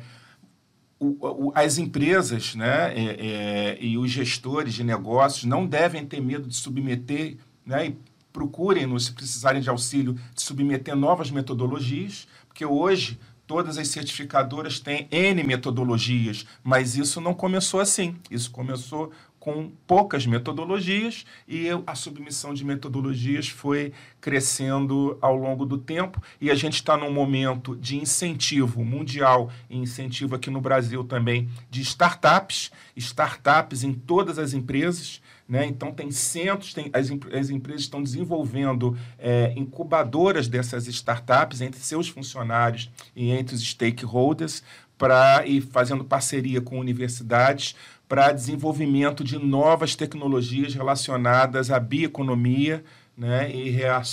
[0.98, 6.20] o, o, as empresas né, é, é, e os gestores de negócios não devem ter
[6.20, 7.94] medo de submeter né,
[8.34, 13.16] procurem-nos se precisarem de auxílio de submeter novas metodologias, porque hoje
[13.46, 18.16] todas as certificadoras têm N metodologias, mas isso não começou assim.
[18.28, 25.76] Isso começou com poucas metodologias e a submissão de metodologias foi crescendo ao longo do
[25.76, 31.04] tempo e a gente está num momento de incentivo mundial e incentivo aqui no Brasil
[31.04, 35.20] também de startups, startups em todas as empresas.
[35.48, 35.66] Né?
[35.66, 42.08] Então, tem centros, tem, as, as empresas estão desenvolvendo é, incubadoras dessas startups entre seus
[42.08, 44.62] funcionários e entre os stakeholders
[44.96, 47.74] para e fazendo parceria com universidades
[48.08, 52.84] para desenvolvimento de novas tecnologias relacionadas à bioeconomia
[53.16, 53.70] né, e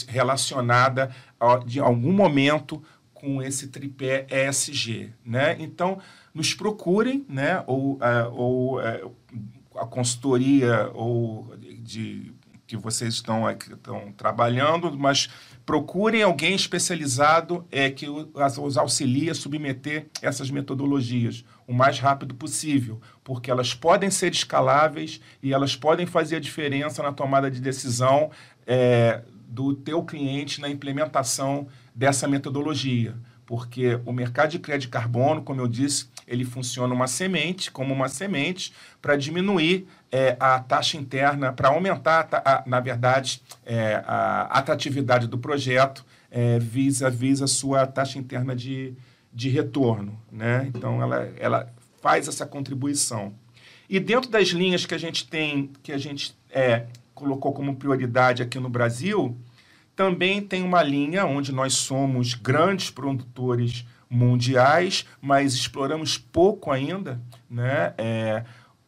[0.08, 2.82] relacionada a, de algum momento
[3.14, 5.12] com esse tripé ESG.
[5.24, 5.56] Né?
[5.60, 6.00] Então,
[6.34, 9.16] nos procurem, né, ou, uh, ou uh,
[9.76, 12.34] a consultoria ou de
[12.72, 15.30] que vocês estão, estão trabalhando, mas
[15.66, 23.02] procurem alguém especializado é, que os auxilie a submeter essas metodologias o mais rápido possível,
[23.26, 28.32] porque elas podem ser escaláveis e elas podem fazer a diferença na tomada de decisão
[28.66, 33.16] é, do teu cliente na implementação dessa metodologia.
[33.46, 37.94] Porque o mercado de crédito de carbono, como eu disse, ele funciona uma semente, como
[37.94, 44.02] uma semente, para diminuir é, a taxa interna, para aumentar, a, a, na verdade, é,
[44.08, 48.94] a atratividade do projeto é, vis a vis a sua taxa interna de,
[49.34, 50.18] de retorno.
[50.32, 50.72] Né?
[50.74, 53.34] Então, ela, ela faz essa contribuição.
[53.90, 58.42] E dentro das linhas que a gente tem, que a gente é, colocou como prioridade
[58.42, 59.38] aqui no Brasil,
[59.98, 67.94] também tem uma linha onde nós somos grandes produtores mundiais, mas exploramos pouco ainda né,
[67.98, 68.44] é,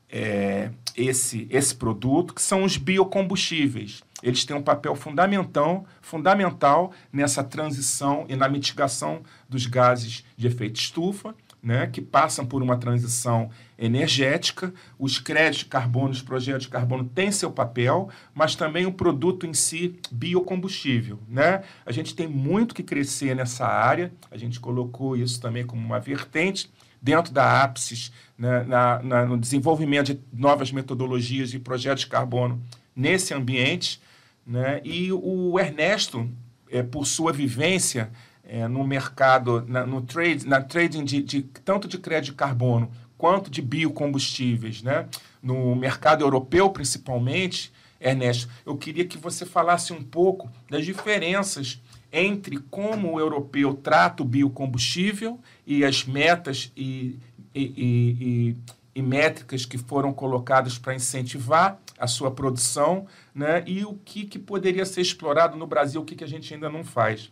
[0.10, 4.04] é, esse, esse produto, que são os biocombustíveis.
[4.22, 10.80] Eles têm um papel fundamental, fundamental nessa transição e na mitigação dos gases de efeito
[10.80, 11.34] estufa,
[11.64, 13.50] né, que passam por uma transição
[13.80, 14.74] energética.
[15.00, 19.48] Os créditos de carbono, os projetos de carbono têm seu papel, mas também o produto
[19.48, 21.20] em si biocombustível.
[21.28, 21.64] Né?
[21.86, 26.02] A gente tem muito que crescer nessa área, a gente colocou isso também como uma
[26.02, 26.70] vertente
[27.02, 32.62] dentro da APSIS, né, na, na, no desenvolvimento de novas metodologias e projetos de carbono
[32.94, 34.02] nesse ambiente.
[34.46, 34.82] Né?
[34.84, 36.30] E o Ernesto,
[36.70, 38.12] é, por sua vivência
[38.44, 42.92] é, no mercado, na, no trade, na trading de, de, tanto de crédito de carbono
[43.18, 45.08] quanto de biocombustíveis, né?
[45.42, 52.58] no mercado europeu principalmente, Ernesto, eu queria que você falasse um pouco das diferenças entre
[52.70, 57.18] como o europeu trata o biocombustível e as metas e,
[57.56, 58.58] e, e,
[58.94, 63.64] e métricas que foram colocadas para incentivar a sua produção, né?
[63.66, 66.70] e o que, que poderia ser explorado no Brasil, o que, que a gente ainda
[66.70, 67.32] não faz.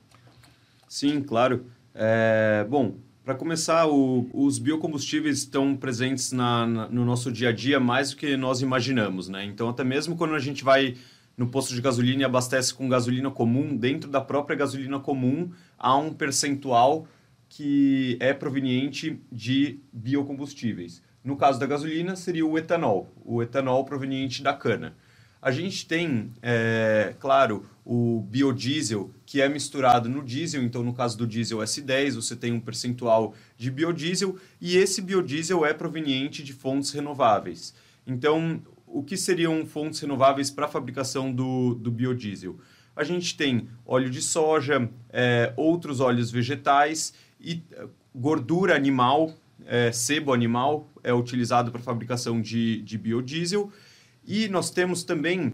[0.92, 1.68] Sim, claro.
[1.96, 7.52] É, bom, para começar, o, os biocombustíveis estão presentes na, na, no nosso dia a
[7.54, 9.46] dia mais do que nós imaginamos, né?
[9.46, 10.98] Então, até mesmo quando a gente vai
[11.38, 15.50] no posto de gasolina e abastece com gasolina comum, dentro da própria gasolina comum
[15.80, 17.08] há um percentual
[17.48, 21.02] que é proveniente de biocombustíveis.
[21.24, 24.94] No caso da gasolina, seria o etanol, o etanol proveniente da cana.
[25.42, 31.18] A gente tem, é, claro, o biodiesel, que é misturado no diesel, então no caso
[31.18, 36.52] do diesel S10, você tem um percentual de biodiesel, e esse biodiesel é proveniente de
[36.52, 37.74] fontes renováveis.
[38.06, 42.60] Então, o que seriam fontes renováveis para a fabricação do, do biodiesel?
[42.94, 49.34] A gente tem óleo de soja, é, outros óleos vegetais e é, gordura animal,
[49.66, 53.72] é, sebo animal é utilizado para a fabricação de, de biodiesel.
[54.28, 55.54] E nós temos também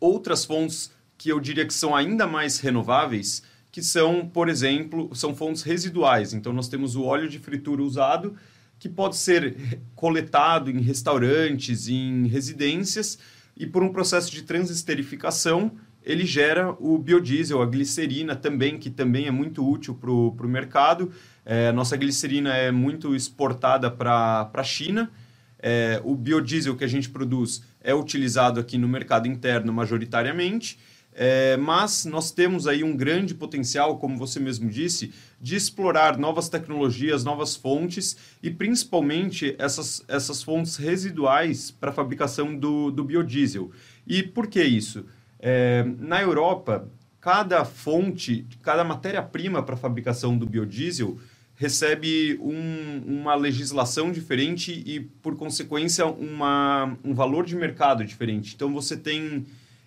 [0.00, 5.34] outras fontes que eu diria que são ainda mais renováveis, que são, por exemplo, são
[5.34, 6.32] fontes residuais.
[6.32, 8.36] Então nós temos o óleo de fritura usado,
[8.78, 13.18] que pode ser coletado em restaurantes, em residências,
[13.56, 15.72] e por um processo de transesterificação,
[16.06, 21.10] ele gera o biodiesel, a glicerina também, que também é muito útil para o mercado.
[21.44, 25.10] É, nossa glicerina é muito exportada para a China.
[25.58, 30.78] É, o biodiesel que a gente produz é utilizado aqui no mercado interno majoritariamente,
[31.18, 36.50] é, mas nós temos aí um grande potencial, como você mesmo disse, de explorar novas
[36.50, 43.70] tecnologias, novas fontes e principalmente essas, essas fontes residuais para a fabricação do, do biodiesel.
[44.06, 45.06] E por que isso?
[45.40, 46.86] É, na Europa,
[47.18, 51.18] cada fonte, cada matéria-prima para a fabricação do biodiesel
[51.54, 58.54] recebe um, uma legislação diferente e, por consequência, uma, um valor de mercado diferente.
[58.54, 59.46] Então, você tem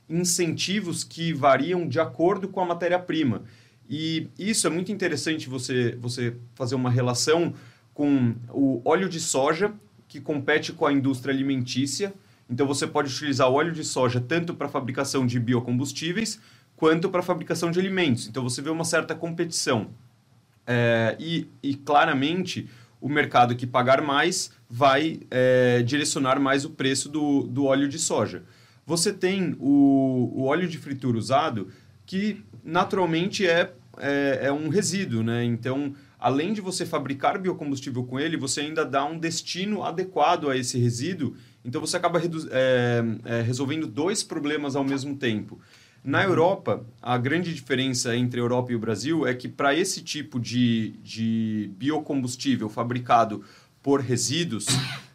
[0.10, 3.44] incentivos que variam de acordo com a matéria-prima.
[3.90, 7.54] E isso é muito interessante você, você fazer uma relação
[7.94, 9.74] com o óleo de soja,
[10.08, 12.14] que compete com a indústria alimentícia.
[12.50, 16.40] Então você pode utilizar o óleo de soja tanto para fabricação de biocombustíveis
[16.76, 18.28] quanto para fabricação de alimentos.
[18.28, 19.90] Então você vê uma certa competição.
[20.66, 22.70] É, e, e, claramente
[23.02, 27.98] o mercado que pagar mais vai é, direcionar mais o preço do, do óleo de
[27.98, 28.44] soja.
[28.90, 31.68] Você tem o, o óleo de fritura usado,
[32.08, 35.44] que naturalmente é, é, é um resíduo, né?
[35.44, 40.58] Então, além de você fabricar biocombustível com ele, você ainda dá um destino adequado a
[40.58, 41.36] esse resíduo.
[41.64, 42.20] Então, você acaba
[42.50, 45.62] é, é, resolvendo dois problemas ao mesmo tempo.
[46.04, 50.02] Na Europa, a grande diferença entre a Europa e o Brasil é que para esse
[50.02, 53.44] tipo de, de biocombustível fabricado
[53.84, 54.66] por resíduos,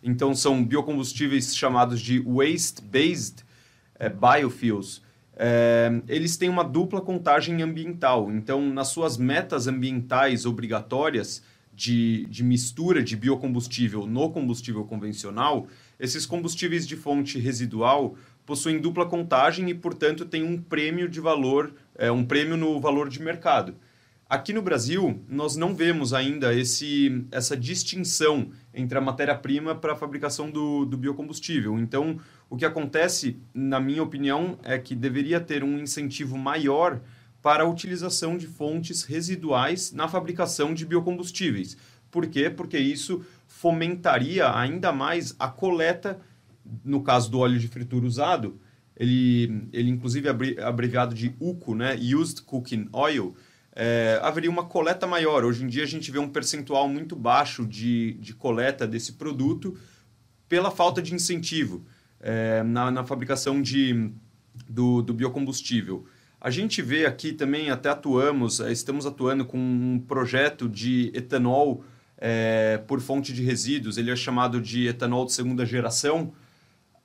[0.01, 3.44] então são biocombustíveis chamados de waste-based
[4.05, 5.03] é, biofuels,
[5.37, 8.31] é, eles têm uma dupla contagem ambiental.
[8.31, 11.43] Então, nas suas metas ambientais obrigatórias
[11.73, 15.67] de, de mistura de biocombustível no combustível convencional,
[15.99, 21.73] esses combustíveis de fonte residual possuem dupla contagem e, portanto, têm um prêmio de valor,
[21.97, 23.75] é, um prêmio no valor de mercado.
[24.29, 29.97] Aqui no Brasil, nós não vemos ainda esse, essa distinção entre a matéria-prima para a
[29.97, 31.79] fabricação do, do biocombustível.
[31.79, 32.19] Então,
[32.49, 37.01] o que acontece, na minha opinião, é que deveria ter um incentivo maior
[37.43, 41.77] para a utilização de fontes residuais na fabricação de biocombustíveis.
[42.11, 42.49] Por quê?
[42.49, 46.19] Porque isso fomentaria ainda mais a coleta
[46.85, 48.59] no caso do óleo de fritura usado,
[48.97, 51.97] ele, ele inclusive é abreviado de UCO, né?
[51.97, 53.35] Used Cooking Oil,
[53.75, 55.45] é, haveria uma coleta maior.
[55.45, 59.77] Hoje em dia a gente vê um percentual muito baixo de, de coleta desse produto
[60.49, 61.85] pela falta de incentivo
[62.21, 64.11] é, na, na fabricação de,
[64.69, 66.07] do, do biocombustível.
[66.41, 71.83] A gente vê aqui também, até atuamos, é, estamos atuando com um projeto de etanol
[72.19, 73.97] é, por fonte de resíduos.
[73.97, 76.33] Ele é chamado de etanol de segunda geração,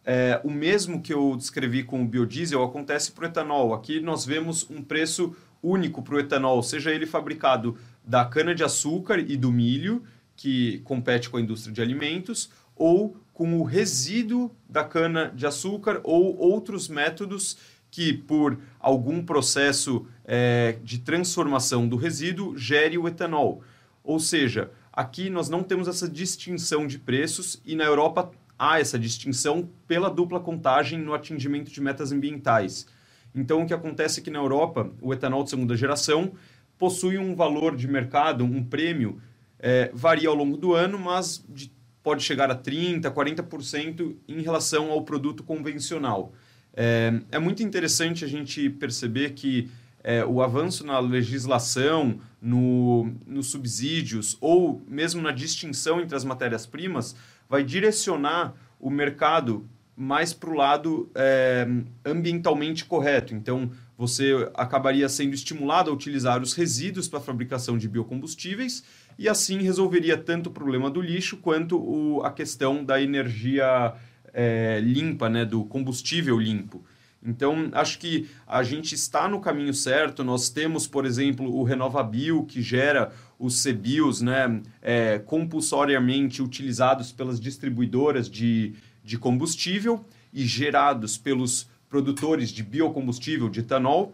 [0.06, 3.74] é, o mesmo que eu descrevi com o biodiesel acontece para o etanol.
[3.74, 9.36] Aqui nós vemos um preço único para o etanol, seja ele fabricado da cana-de-açúcar e
[9.38, 10.04] do milho,
[10.36, 16.88] que compete com a indústria de alimentos, ou com o resíduo da cana-de-açúcar ou outros
[16.88, 17.58] métodos
[17.92, 23.64] que, por algum processo é, de transformação do resíduo, gere o etanol.
[24.04, 29.00] Ou seja, aqui nós não temos essa distinção de preços e na Europa há essa
[29.00, 32.88] distinção pela dupla contagem no atingimento de metas ambientais.
[33.34, 36.34] Então, o que acontece é que na Europa, o etanol de segunda geração
[36.78, 39.22] possui um valor de mercado, um prêmio,
[39.60, 41.72] é, varia ao longo do ano, mas de,
[42.02, 46.34] pode chegar a 30%, 40% em relação ao produto convencional.
[46.74, 49.70] É, é muito interessante a gente perceber que
[50.04, 57.16] é, o avanço na legislação, no, nos subsídios ou mesmo na distinção entre as matérias-primas
[57.50, 59.68] vai direcionar o mercado
[60.02, 61.68] mais para o lado é,
[62.06, 63.36] ambientalmente correto.
[63.36, 68.82] Então, você acabaria sendo estimulado a utilizar os resíduos para a fabricação de biocombustíveis
[69.18, 73.94] e assim resolveria tanto o problema do lixo quanto o, a questão da energia
[74.34, 76.82] é, limpa, né, do combustível limpo.
[77.22, 80.24] Então, acho que a gente está no caminho certo.
[80.24, 87.38] Nós temos, por exemplo, o RenovaBio, que gera os CBIOS né, é, compulsoriamente utilizados pelas
[87.38, 88.74] distribuidoras de,
[89.10, 94.14] de combustível e gerados pelos produtores de biocombustível, de etanol.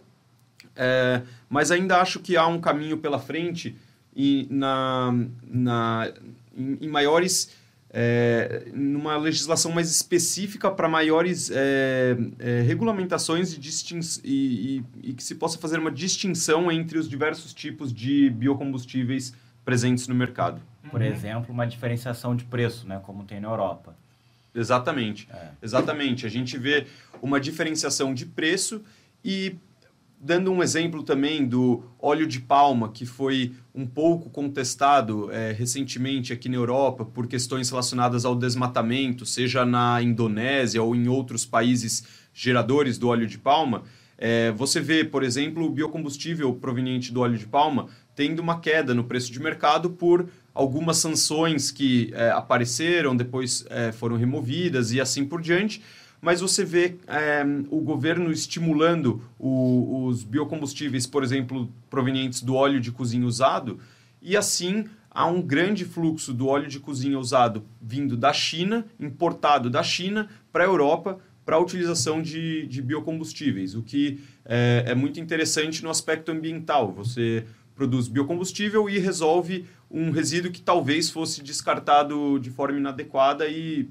[0.74, 3.76] É, mas ainda acho que há um caminho pela frente
[4.16, 5.14] e na,
[5.46, 6.14] na,
[6.56, 7.54] em, em maiores
[7.89, 13.60] é, numa legislação mais específica para maiores é, é, regulamentações e,
[14.24, 19.34] e, e, e, que se possa fazer uma distinção entre os diversos tipos de biocombustíveis
[19.64, 20.62] presentes no mercado.
[20.91, 23.96] Por exemplo, uma diferenciação de preço, né, como tem na Europa.
[24.56, 25.49] Exatamente, é.
[25.62, 26.26] exatamente.
[26.26, 26.88] A gente vê
[27.22, 28.82] uma diferenciação de preço
[29.24, 29.56] e
[30.20, 36.32] dando um exemplo também do óleo de palma, que foi um pouco contestado é, recentemente
[36.32, 42.06] aqui na Europa por questões relacionadas ao desmatamento, seja na Indonésia ou em outros países
[42.34, 43.84] geradores do óleo de palma,
[44.18, 48.93] é, você vê, por exemplo, o biocombustível proveniente do óleo de palma tendo uma queda
[48.93, 54.99] no preço de mercado por algumas sanções que é, apareceram, depois é, foram removidas e
[54.99, 55.84] assim por diante
[56.26, 62.82] mas você vê é, o governo estimulando o, os biocombustíveis, por exemplo, provenientes do óleo
[62.82, 63.80] de cozinha usado,
[64.20, 69.70] e assim há um grande fluxo do óleo de cozinha usado vindo da China, importado
[69.70, 74.95] da China para a Europa, para a utilização de, de biocombustíveis, o que é, é
[74.95, 76.91] muito interessante no aspecto ambiental.
[76.93, 77.45] Você
[77.76, 83.89] produz biocombustível e resolve um resíduo que talvez fosse descartado de forma inadequada e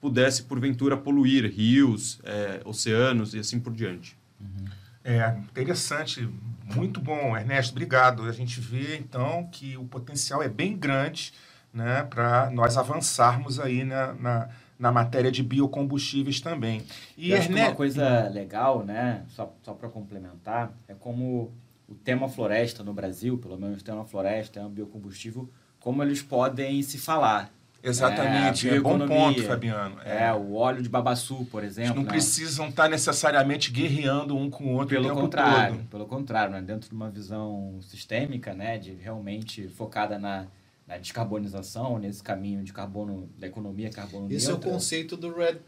[0.00, 4.16] pudesse, porventura, poluir rios, é, oceanos e assim por diante.
[4.40, 4.66] Uhum.
[5.04, 6.28] É interessante,
[6.74, 8.22] muito bom, Ernesto, obrigado.
[8.24, 11.32] A gente vê, então, que o potencial é bem grande
[11.72, 16.84] né, para nós avançarmos aí na, na, na, matéria de biocombustíveis também.
[17.16, 17.52] E Ernesto...
[17.52, 21.52] uma coisa legal, né, só, só para complementar, é como
[21.88, 26.22] o tema floresta no Brasil, pelo menos o tema floresta, é um biocombustível, como eles
[26.22, 27.52] podem se falar.
[27.82, 29.96] Exatamente, é, é bom ponto, Fabiano.
[30.04, 30.24] É.
[30.24, 30.32] é.
[30.32, 31.90] o óleo de babaçu, por exemplo.
[31.90, 32.08] Eles não né?
[32.08, 35.88] precisam estar necessariamente guerreando um com o outro pelo o contrário, todo.
[35.88, 36.60] Pelo contrário, né?
[36.60, 38.76] dentro de uma visão sistêmica, né?
[38.78, 40.46] de realmente focada na,
[40.86, 44.68] na descarbonização, nesse caminho de carbono, da economia carbono Esse neutra.
[44.68, 45.60] é o conceito do RED++.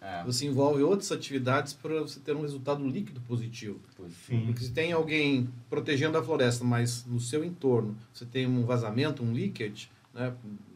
[0.00, 0.22] É.
[0.24, 3.80] Você envolve outras atividades para você ter um resultado líquido positivo.
[4.26, 4.44] Sim.
[4.46, 9.22] Porque se tem alguém protegendo a floresta, mas no seu entorno você tem um vazamento,
[9.22, 10.34] um leakage, né?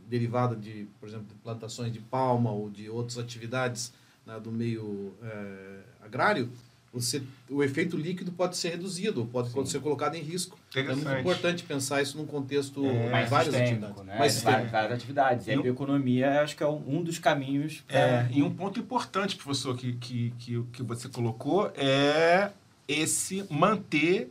[0.09, 3.93] derivada de, por exemplo, de plantações de palma ou de outras atividades
[4.27, 6.51] né, do meio é, agrário,
[6.93, 10.59] você, o efeito líquido pode ser reduzido, pode, pode ser colocado em risco.
[10.75, 14.03] É muito importante pensar isso num contexto é, mais várias atividades.
[14.03, 14.19] Né?
[14.19, 15.47] Mais várias, várias atividades.
[15.47, 17.85] E, e a bioeconomia acho que é um dos caminhos.
[17.87, 17.99] Pra...
[17.99, 22.51] É, e um ponto importante, professor, que, que, que, que você colocou é
[22.89, 24.29] esse manter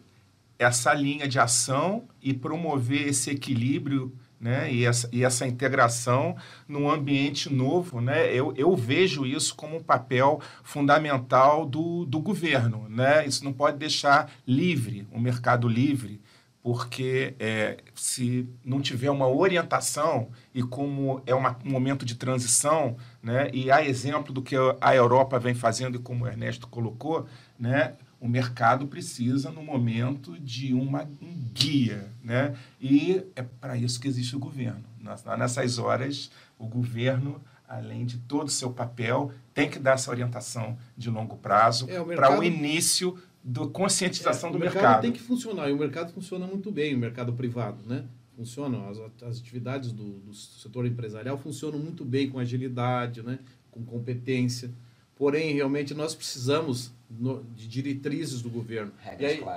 [0.58, 4.72] essa linha de ação e promover esse equilíbrio né?
[4.72, 6.36] e, essa, e essa integração
[6.68, 8.00] num ambiente novo.
[8.00, 8.34] Né?
[8.34, 12.88] Eu, eu vejo isso como um papel fundamental do, do governo.
[12.90, 13.26] Né?
[13.26, 16.22] Isso não pode deixar livre, um mercado livre,
[16.62, 22.98] porque é, se não tiver uma orientação e como é uma, um momento de transição,
[23.24, 27.26] né, e há exemplo do que a Europa vem fazendo e como o Ernesto colocou,
[27.58, 32.12] né, o mercado precisa, no momento, de uma, um guia.
[32.24, 32.56] Né?
[32.80, 34.84] E é para isso que existe o governo.
[35.38, 40.78] Nessas horas, o governo, além de todo o seu papel, tem que dar essa orientação
[40.98, 44.80] de longo prazo é, para o início da conscientização é, do mercado.
[44.80, 47.82] O mercado tem que funcionar, e o mercado funciona muito bem, o mercado privado.
[47.86, 48.04] Né?
[48.36, 53.40] Funcionam, as, as atividades do, do setor empresarial funcionam muito bem, com agilidade, né?
[53.72, 54.72] com competência.
[55.20, 58.94] Porém, realmente, nós precisamos no, de diretrizes do governo.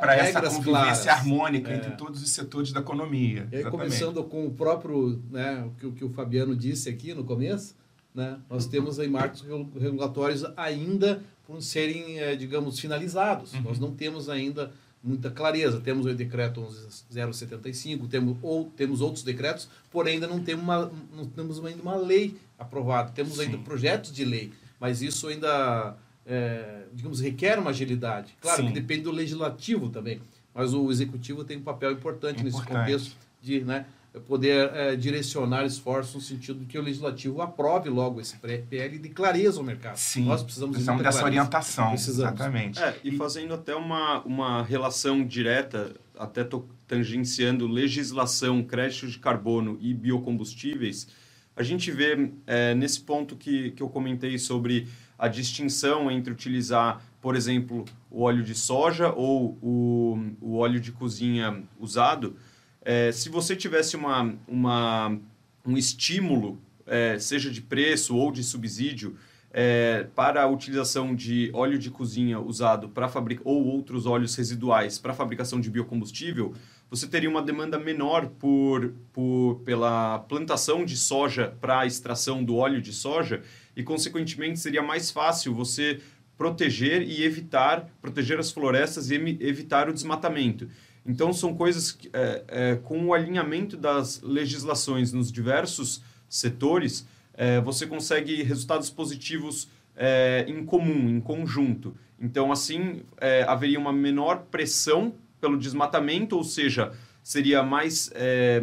[0.00, 1.06] Para essa convivência claras.
[1.06, 1.76] harmônica é.
[1.76, 3.46] entre todos os setores da economia.
[3.52, 7.14] E aí, começando com o próprio, né, o que, o que o Fabiano disse aqui
[7.14, 7.76] no começo,
[8.12, 9.44] né, nós temos aí marcos
[9.80, 13.54] regulatórios ainda por serem, é, digamos, finalizados.
[13.54, 13.62] Uhum.
[13.62, 15.80] Nós não temos ainda muita clareza.
[15.80, 16.66] Temos o decreto
[17.08, 21.94] 11075, temos, ou temos outros decretos, porém ainda não temos, uma, não temos ainda uma
[21.94, 23.12] lei aprovada.
[23.12, 23.42] Temos Sim.
[23.42, 24.52] ainda projetos de lei
[24.82, 25.94] mas isso ainda,
[26.26, 28.34] é, digamos, requer uma agilidade.
[28.40, 28.66] Claro Sim.
[28.66, 30.20] que depende do legislativo também,
[30.52, 32.44] mas o executivo tem um papel importante, importante.
[32.44, 33.86] nesse contexto de né,
[34.26, 39.08] poder é, direcionar esforços no sentido de que o legislativo aprove logo esse PL de
[39.10, 39.94] clareza ao mercado.
[39.94, 41.40] Sim, nós precisamos, precisamos dessa clareza.
[41.40, 41.90] orientação.
[41.90, 42.32] Precisamos.
[42.32, 42.82] Exatamente.
[42.82, 46.44] É, e fazendo até uma, uma relação direta, até
[46.88, 51.06] tangenciando legislação, crédito de carbono e biocombustíveis,
[51.54, 54.88] a gente vê é, nesse ponto que, que eu comentei sobre
[55.18, 60.90] a distinção entre utilizar, por exemplo, o óleo de soja ou o, o óleo de
[60.90, 62.36] cozinha usado,
[62.84, 65.16] é, se você tivesse uma, uma,
[65.64, 69.16] um estímulo, é, seja de preço ou de subsídio,
[69.52, 74.98] é, para a utilização de óleo de cozinha usado para fabricar ou outros óleos residuais
[74.98, 76.54] para fabricação de biocombustível,
[76.92, 82.56] você teria uma demanda menor por, por pela plantação de soja para a extração do
[82.56, 83.42] óleo de soja
[83.74, 86.02] e, consequentemente, seria mais fácil você
[86.36, 90.68] proteger e evitar, proteger as florestas e evitar o desmatamento.
[91.06, 97.58] Então, são coisas que, é, é, com o alinhamento das legislações nos diversos setores, é,
[97.58, 99.66] você consegue resultados positivos
[99.96, 101.96] é, em comum, em conjunto.
[102.20, 108.62] Então, assim, é, haveria uma menor pressão pelo desmatamento, ou seja, seria mais, é,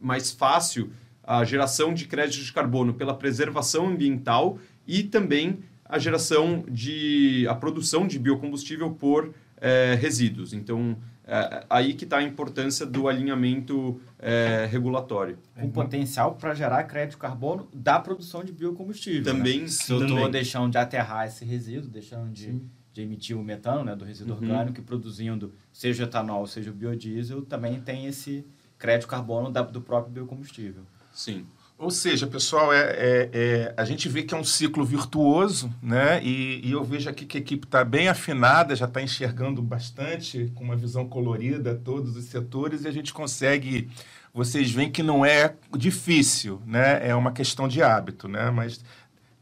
[0.00, 0.88] mais fácil
[1.22, 7.54] a geração de crédito de carbono pela preservação ambiental e também a geração de a
[7.56, 10.52] produção de biocombustível por é, resíduos.
[10.52, 10.96] Então,
[11.26, 15.36] é, aí que está a importância do alinhamento é, regulatório.
[15.58, 19.24] Com potencial para gerar crédito de carbono da produção de biocombustível.
[19.24, 19.66] Também, né?
[19.66, 23.84] Se eu estou deixando de aterrar esse resíduo, deixando de Sim de emitir o metano,
[23.84, 24.42] né, do resíduo uhum.
[24.42, 28.46] orgânico, e produzindo seja etanol, seja o biodiesel, também tem esse
[28.78, 30.82] crédito carbono da, do próprio biocombustível.
[31.12, 31.46] Sim.
[31.78, 36.24] Ou seja, pessoal, é, é, é, a gente vê que é um ciclo virtuoso, né?
[36.24, 40.50] E, e eu vejo aqui que a equipe está bem afinada, já está enxergando bastante,
[40.54, 43.90] com uma visão colorida, todos os setores, e a gente consegue.
[44.32, 47.06] Vocês veem que não é difícil, né?
[47.06, 48.50] É uma questão de hábito, né?
[48.50, 48.82] Mas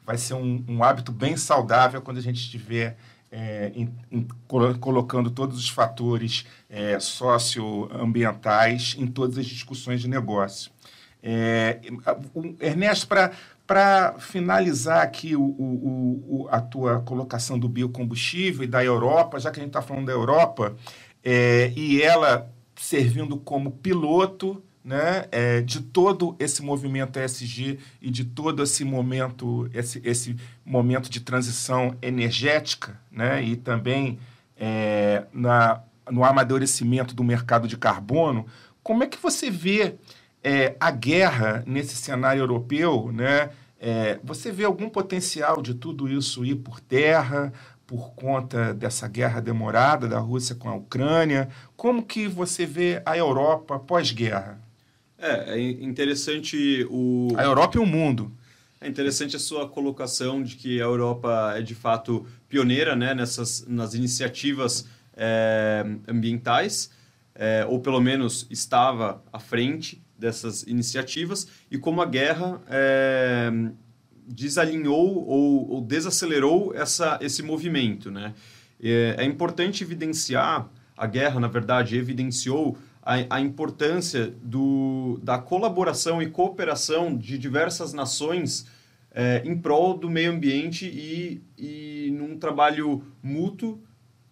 [0.04, 2.96] vai ser um, um hábito bem saudável quando a gente estiver
[3.34, 4.28] é, em, em,
[4.80, 10.70] colocando todos os fatores é, socioambientais em todas as discussões de negócio.
[11.20, 11.80] É,
[12.60, 13.08] Ernesto,
[13.66, 19.50] para finalizar aqui o, o, o, a tua colocação do biocombustível e da Europa, já
[19.50, 20.76] que a gente está falando da Europa,
[21.24, 28.24] é, e ela servindo como piloto né, é, de todo esse movimento ESG e de
[28.24, 34.18] todo esse momento, esse, esse momento de transição energética, né, e também
[34.56, 35.80] é, na,
[36.10, 38.46] no amadurecimento do mercado de carbono,
[38.82, 39.94] como é que você vê
[40.42, 43.50] é, a guerra nesse cenário europeu, né?
[43.80, 47.52] É, você vê algum potencial de tudo isso ir por terra
[47.86, 51.48] por conta dessa guerra demorada da Rússia com a Ucrânia?
[51.76, 54.63] Como que você vê a Europa pós-guerra?
[55.18, 57.28] É, é interessante o...
[57.36, 58.32] A Europa e o mundo.
[58.80, 63.66] É interessante a sua colocação de que a Europa é de fato pioneira né, nessas
[63.66, 64.86] nas iniciativas
[65.16, 66.90] é, ambientais,
[67.34, 73.50] é, ou pelo menos estava à frente dessas iniciativas e como a guerra é,
[74.26, 78.10] desalinhou ou, ou, desacelerou essa, esse movimento.
[78.10, 78.34] Né?
[78.82, 86.22] É, é, importante evidenciar, a guerra, na verdade, evidenciou a, a importância do, da colaboração
[86.22, 88.66] e cooperação de diversas nações
[89.12, 93.78] é, em prol do meio ambiente e, e num trabalho mútuo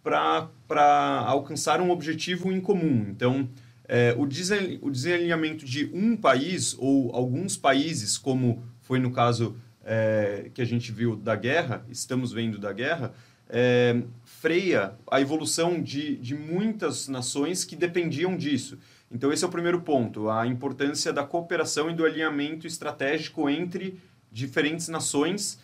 [0.02, 3.06] para alcançar um objetivo em comum.
[3.08, 3.48] Então,
[3.86, 9.54] é, o, desalinhamento de um país ou alguns países, como foi no caso
[9.84, 13.12] é, que a gente viu da guerra, estamos vendo da guerra,
[13.52, 18.78] é, freia a evolução de, de muitas nações que dependiam disso.
[19.10, 24.00] Então, esse é o primeiro ponto, a importância da cooperação e do alinhamento estratégico entre
[24.32, 25.60] diferentes nações,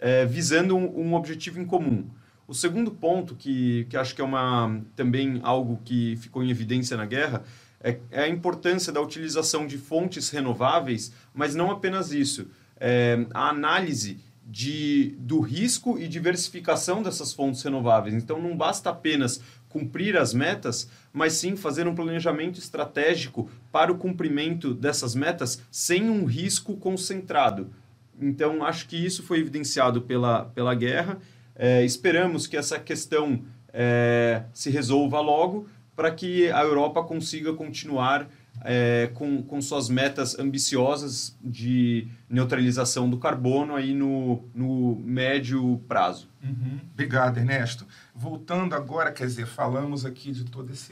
[0.00, 2.04] é, visando um, um objetivo em comum.
[2.48, 6.96] O segundo ponto, que, que acho que é uma, também algo que ficou em evidência
[6.96, 7.44] na guerra,
[7.80, 12.48] é, é a importância da utilização de fontes renováveis, mas não apenas isso.
[12.80, 14.18] É, a análise
[14.50, 18.14] de, do risco e diversificação dessas fontes renováveis.
[18.14, 23.98] Então, não basta apenas cumprir as metas, mas sim fazer um planejamento estratégico para o
[23.98, 27.70] cumprimento dessas metas sem um risco concentrado.
[28.18, 31.18] Então, acho que isso foi evidenciado pela, pela guerra.
[31.54, 38.30] É, esperamos que essa questão é, se resolva logo, para que a Europa consiga continuar
[38.64, 46.28] é, com, com suas metas ambiciosas de neutralização do carbono aí no, no médio prazo.
[46.42, 46.80] Uhum.
[46.92, 47.86] Obrigado, Ernesto.
[48.14, 50.90] Voltando agora, quer dizer, falamos aqui de todas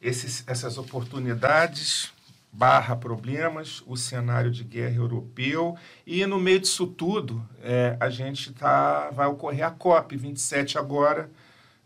[0.00, 2.12] essas oportunidades
[2.56, 5.76] barra problemas, o cenário de guerra europeu
[6.06, 11.30] e no meio disso tudo é, a gente tá, vai ocorrer a COP 27 agora,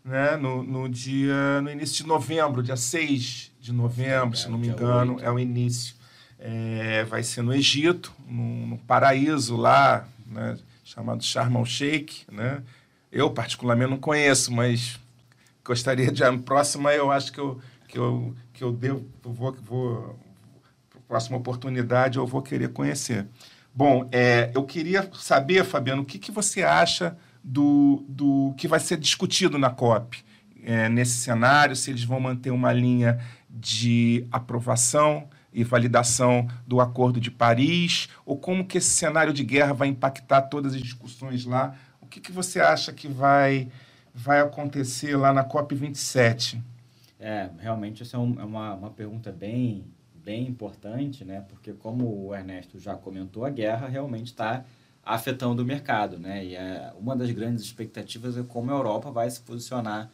[0.03, 4.67] né, no, no dia no início de novembro, dia 6 de novembro, se não me
[4.67, 5.95] engano, é o início.
[6.39, 12.63] É, vai ser no Egito, no, no paraíso lá, né, chamado Sharm el-Sheikh, né?
[13.11, 14.99] Eu particularmente não conheço, mas
[15.63, 20.19] gostaria de a próxima eu acho que eu que eu que eu devo vou vou
[21.07, 23.27] próxima oportunidade eu vou querer conhecer.
[23.75, 28.79] Bom, é, eu queria saber, Fabiano, o que, que você acha do, do que vai
[28.79, 30.23] ser discutido na COP
[30.63, 37.19] é, nesse cenário, se eles vão manter uma linha de aprovação e validação do Acordo
[37.19, 41.75] de Paris, ou como que esse cenário de guerra vai impactar todas as discussões lá.
[41.99, 43.67] O que, que você acha que vai,
[44.13, 46.61] vai acontecer lá na COP27?
[47.19, 49.85] É, realmente essa é, um, é uma, uma pergunta bem,
[50.15, 51.43] bem importante, né?
[51.49, 54.63] porque como o Ernesto já comentou, a guerra realmente está
[55.03, 56.45] afetando o mercado, né?
[56.45, 60.11] E é, uma das grandes expectativas é como a Europa vai se posicionar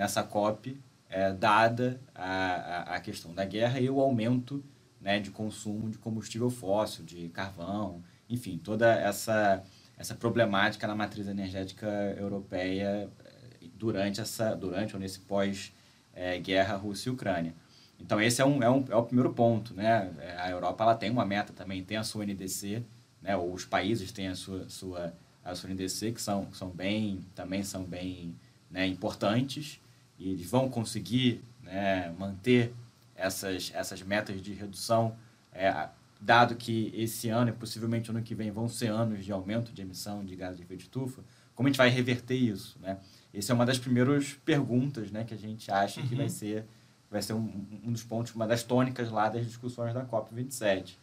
[0.00, 0.80] nessa COP,
[1.10, 4.64] é, dada a, a, questão da guerra e o aumento
[4.98, 9.62] né, de consumo de combustível fóssil, de carvão, enfim, toda essa,
[9.98, 11.86] essa problemática na matriz energética
[12.16, 17.54] europeia é, durante, essa, durante ou nesse pós-guerra é, Rússia e Ucrânia.
[17.98, 19.74] Então, esse é, um, é, um, é o primeiro ponto.
[19.74, 20.10] Né?
[20.38, 22.82] A Europa ela tem uma meta também, tem a sua NDC,
[23.20, 25.12] né, ou os países têm a sua, sua,
[25.44, 28.34] a sua NDC, que são, são bem, também são bem
[28.70, 29.78] né, importantes,
[30.20, 32.72] e eles vão conseguir né, manter
[33.16, 35.16] essas, essas metas de redução
[35.52, 35.88] é,
[36.20, 39.82] dado que esse ano e possivelmente ano que vem vão ser anos de aumento de
[39.82, 41.22] emissão de gases de efeito estufa,
[41.54, 42.98] como a gente vai reverter isso, né?
[43.32, 46.06] Essa é uma das primeiras perguntas, né, que a gente acha uhum.
[46.06, 46.30] que vai uhum.
[46.30, 46.66] ser
[47.10, 50.96] vai ser um, um, dos pontos, uma das tônicas lá das discussões da COP 27.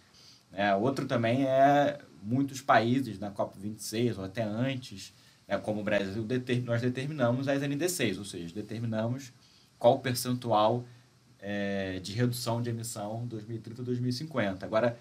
[0.53, 5.13] É, outro também é muitos países na COP 26 ou até antes,
[5.47, 6.25] né, como o Brasil,
[6.65, 9.31] nós determinamos as NDCs, ou seja, determinamos
[9.79, 10.83] qual o percentual
[11.39, 14.63] é, de redução de emissão 2030-2050.
[14.63, 14.97] Agora,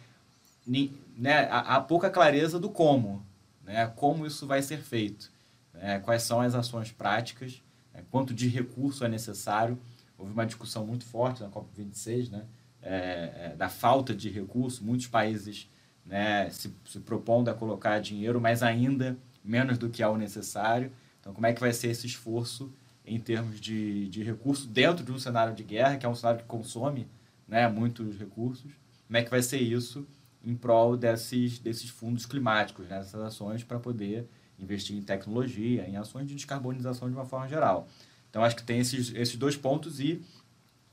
[1.16, 3.24] né, há pouca clareza do como,
[3.64, 5.30] né, como isso vai ser feito,
[5.72, 9.78] né, quais são as ações práticas, né, quanto de recurso é necessário.
[10.18, 12.44] Houve uma discussão muito forte na COP26, né,
[12.82, 15.68] é, é, da falta de recurso, muitos países
[16.04, 19.16] né, se, se propondo a colocar dinheiro, mas ainda
[19.46, 20.92] menos do que é o necessário.
[21.20, 22.72] Então, como é que vai ser esse esforço
[23.04, 26.40] em termos de, de recurso dentro de um cenário de guerra, que é um cenário
[26.40, 27.06] que consome
[27.46, 28.70] né, muitos recursos?
[29.06, 30.06] Como é que vai ser isso
[30.44, 34.28] em prol desses, desses fundos climáticos, né, dessas ações para poder
[34.58, 37.88] investir em tecnologia, em ações de descarbonização de uma forma geral?
[38.28, 40.22] Então, acho que tem esses, esses dois pontos e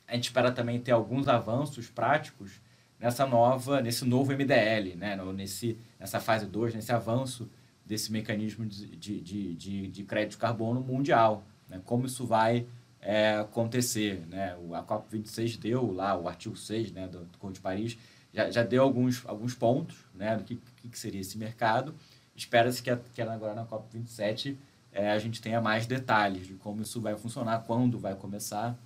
[0.07, 2.61] a gente espera também ter alguns avanços práticos
[2.99, 5.17] nessa nova, nesse novo MDL, né?
[5.33, 7.49] nesse, nessa fase 2, nesse avanço
[7.85, 11.43] desse mecanismo de, de, de, de crédito de carbono mundial.
[11.67, 11.81] Né?
[11.85, 12.65] Como isso vai
[13.01, 14.25] é, acontecer.
[14.27, 14.55] Né?
[14.73, 17.97] A COP26 deu lá, o artigo 6 né, do, do Código de Paris,
[18.33, 20.59] já, já deu alguns, alguns pontos né, do que,
[20.89, 21.93] que seria esse mercado.
[22.35, 24.55] Espera-se que, que agora na COP27
[24.91, 28.77] é, a gente tenha mais detalhes de como isso vai funcionar, quando vai começar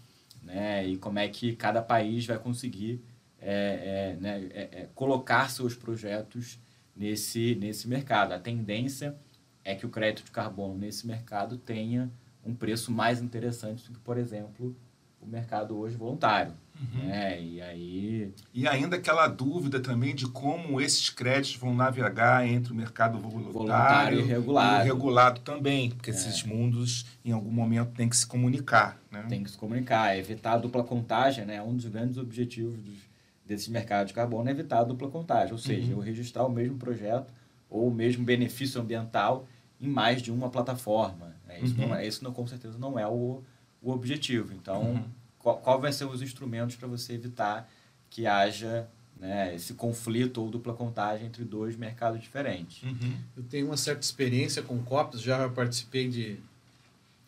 [0.43, 3.01] né, e como é que cada país vai conseguir
[3.39, 6.59] é, é, né, é, é, colocar seus projetos
[6.97, 8.33] nesse, nesse mercado.
[8.33, 9.15] A tendência
[9.63, 12.09] é que o crédito de carbono nesse mercado tenha
[12.43, 14.75] um preço mais interessante do que, por exemplo,
[15.21, 16.53] o mercado hoje voluntário.
[16.79, 17.07] Uhum.
[17.07, 17.41] Né?
[17.41, 18.33] E aí.
[18.53, 23.51] E ainda aquela dúvida também de como esses créditos vão navegar entre o mercado voluntário,
[23.51, 24.83] voluntário e, regulado.
[24.83, 26.13] e regulado também, porque é.
[26.13, 28.97] esses mundos em algum momento têm que se comunicar.
[29.11, 29.25] Né?
[29.27, 31.61] Tem que se comunicar, é evitar a dupla contagem, né?
[31.61, 33.06] Um dos grandes objetivos dos,
[33.47, 35.99] desse mercado de carbono é evitar a dupla contagem, ou seja, uhum.
[35.99, 37.33] eu registrar o mesmo projeto
[37.69, 39.47] ou o mesmo benefício ambiental
[39.79, 41.35] em mais de uma plataforma.
[41.47, 41.61] Né?
[41.61, 41.87] Isso, uhum.
[41.87, 43.41] não, é, isso não, com certeza não é o,
[43.81, 44.53] o objetivo.
[44.53, 45.03] Então, uhum.
[45.39, 47.69] qual, qual vai ser os instrumentos para você evitar
[48.09, 48.87] que haja
[49.19, 52.83] né, esse conflito ou dupla contagem entre dois mercados diferentes?
[52.83, 53.17] Uhum.
[53.35, 56.37] Eu tenho uma certa experiência com COPs, já participei de,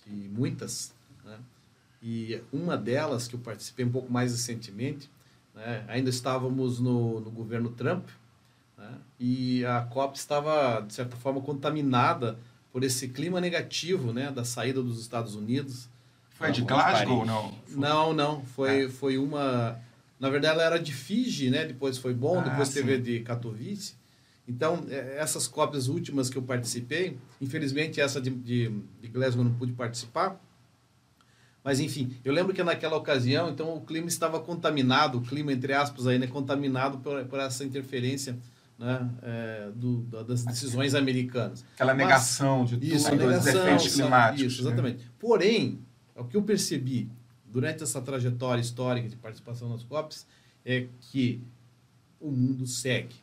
[0.05, 0.93] de muitas,
[1.23, 1.37] né?
[2.01, 5.09] e uma delas que eu participei um pouco mais recentemente,
[5.55, 8.07] né, ainda estávamos no, no governo Trump,
[8.77, 8.91] né?
[9.19, 12.37] E a COP estava, de certa forma, contaminada
[12.71, 15.89] por esse clima negativo né, da saída dos Estados Unidos.
[16.31, 17.53] Foi de Glasgow, não?
[17.69, 18.41] Não, não.
[18.45, 18.89] Foi, é.
[18.89, 19.77] foi uma...
[20.19, 21.65] Na verdade, ela era de Fiji, né?
[21.65, 22.75] Depois foi bom, ah, depois sim.
[22.75, 23.95] teve de Katowice.
[24.47, 28.69] Então, é, essas cópias últimas que eu participei, infelizmente essa de, de,
[29.01, 30.39] de Glasgow não pude participar,
[31.69, 35.71] mas enfim, eu lembro que naquela ocasião, então o clima estava contaminado, o clima entre
[35.71, 38.35] aspas aí, né, contaminado por, por essa interferência
[38.75, 41.63] né, é, do, das decisões americanas.
[41.75, 44.53] Aquela Mas, negação de isso, tudo, dos efeitos climáticos.
[44.53, 44.67] Isso, né?
[44.67, 44.97] exatamente.
[44.97, 45.11] Né?
[45.19, 45.79] Porém,
[46.15, 47.07] o que eu percebi
[47.45, 50.25] durante essa trajetória histórica de participação nas COPs
[50.65, 51.39] é que
[52.19, 53.15] o mundo segue.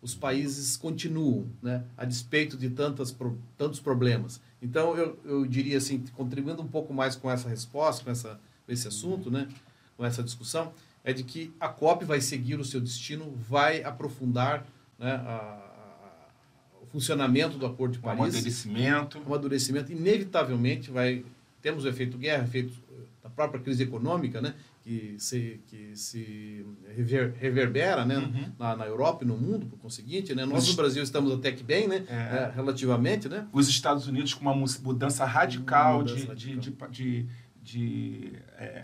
[0.00, 3.12] Os países continuam, né, a despeito de tantas,
[3.58, 4.40] tantos problemas.
[4.62, 8.72] Então, eu, eu diria assim, contribuindo um pouco mais com essa resposta, com, essa, com
[8.72, 9.48] esse assunto, né,
[9.96, 14.66] com essa discussão, é de que a COP vai seguir o seu destino, vai aprofundar
[14.98, 18.20] né, a, a, o funcionamento do Acordo de Paris.
[18.20, 19.18] O amadurecimento.
[19.18, 21.24] O amadurecimento, inevitavelmente, vai...
[21.62, 22.72] Temos o efeito guerra, efeito
[23.22, 26.64] da própria crise econômica, né, que se, que se
[26.96, 28.52] rever, reverbera né, uhum.
[28.58, 30.34] na, na Europa e no mundo, por conseguinte.
[30.34, 30.44] Né?
[30.46, 32.14] Nós, no Brasil, estamos até que bem, né, é.
[32.14, 33.28] É, relativamente.
[33.28, 33.46] Né?
[33.52, 36.88] Os Estados Unidos com uma mudança radical uma mudança de, radical.
[36.90, 37.26] de, de,
[37.62, 38.82] de, de é,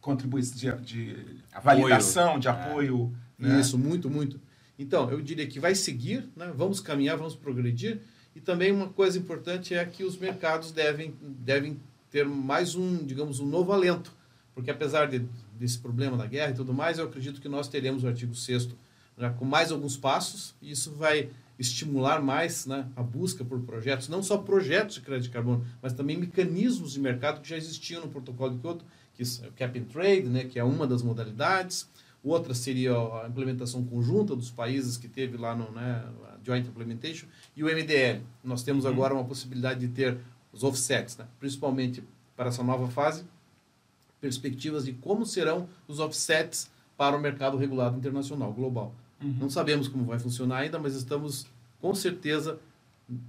[0.00, 3.14] contribuição, de, de validação, de apoio.
[3.40, 3.46] É.
[3.46, 3.60] Né?
[3.60, 4.38] Isso, muito, muito.
[4.78, 6.52] Então, eu diria que vai seguir, né?
[6.54, 8.00] vamos caminhar, vamos progredir.
[8.36, 11.80] E também uma coisa importante é que os mercados devem, devem
[12.10, 14.19] ter mais um, digamos, um novo alento.
[14.54, 15.26] Porque apesar de,
[15.58, 18.68] desse problema da guerra e tudo mais, eu acredito que nós teremos o artigo 6
[19.16, 24.08] né, com mais alguns passos, e isso vai estimular mais né, a busca por projetos,
[24.08, 28.00] não só projetos de crédito de carbono, mas também mecanismos de mercado que já existiam
[28.00, 28.84] no protocolo de Kyoto,
[29.14, 31.86] que é o cap and trade, né, que é uma das modalidades,
[32.24, 36.02] outra seria a implementação conjunta dos países que teve lá no né,
[36.42, 38.22] Joint Implementation, e o MDL.
[38.42, 38.90] Nós temos uhum.
[38.90, 40.18] agora uma possibilidade de ter
[40.50, 42.02] os offsets, né, principalmente
[42.34, 43.24] para essa nova fase,
[44.20, 48.94] perspectivas de como serão os offsets para o mercado regulado internacional, global.
[49.22, 49.36] Uhum.
[49.40, 51.46] Não sabemos como vai funcionar ainda, mas estamos
[51.80, 52.58] com certeza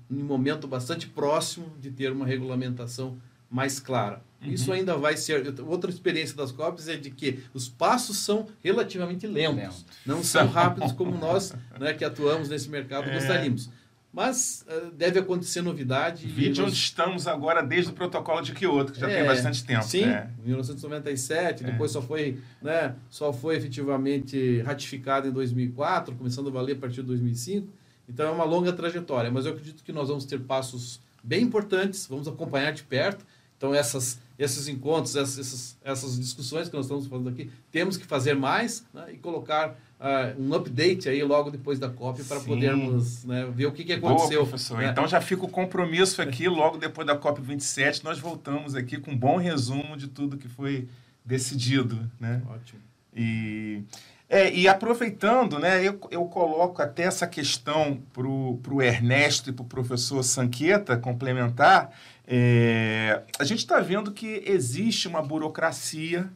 [0.09, 3.17] em um momento bastante próximo de ter uma regulamentação
[3.49, 4.21] mais clara.
[4.41, 4.51] Uhum.
[4.51, 5.53] Isso ainda vai ser.
[5.67, 9.85] Outra experiência das COPs é de que os passos são relativamente lentos, Lento.
[10.05, 13.13] não são rápidos como nós né, que atuamos nesse mercado é.
[13.13, 13.69] gostaríamos.
[14.13, 16.27] Mas uh, deve acontecer novidade.
[16.27, 16.69] Vide nós...
[16.69, 19.83] onde estamos agora desde o protocolo de Kyoto, que já é, tem bastante tempo.
[19.83, 20.29] Sim, é.
[20.43, 21.67] 1997, é.
[21.71, 26.97] depois só foi, né, só foi efetivamente ratificado em 2004, começando a valer a partir
[26.97, 27.71] de 2005.
[28.09, 32.05] Então é uma longa trajetória, mas eu acredito que nós vamos ter passos bem importantes,
[32.05, 33.25] vamos acompanhar de perto.
[33.55, 38.33] Então essas, esses encontros, essas, essas discussões que nós estamos fazendo aqui, temos que fazer
[38.33, 43.47] mais né, e colocar uh, um update aí logo depois da COP para podermos né,
[43.53, 44.39] ver o que, que aconteceu.
[44.39, 44.79] Boa, professor.
[44.79, 44.89] Né?
[44.89, 49.11] Então já fica o compromisso aqui, logo depois da COP 27, nós voltamos aqui com
[49.11, 50.87] um bom resumo de tudo que foi
[51.23, 52.09] decidido.
[52.19, 52.41] Né?
[52.49, 52.81] Ótimo.
[53.15, 53.83] E,
[54.27, 59.63] é, e aproveitando, né, eu, eu coloco até essa questão para o Ernesto e para
[59.63, 61.91] o professor Sanqueta complementar.
[62.25, 66.29] É, a gente está vendo que existe uma burocracia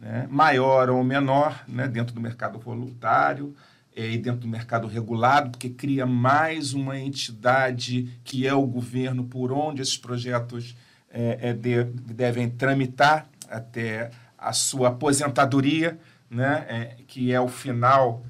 [0.00, 3.54] né, maior ou menor né, dentro do mercado voluntário
[3.94, 9.24] é, e dentro do mercado regulado, porque cria mais uma entidade que é o governo
[9.24, 10.74] por onde esses projetos
[11.12, 15.98] é, é, de, devem tramitar até a sua aposentadoria,
[16.30, 18.24] né, que é o final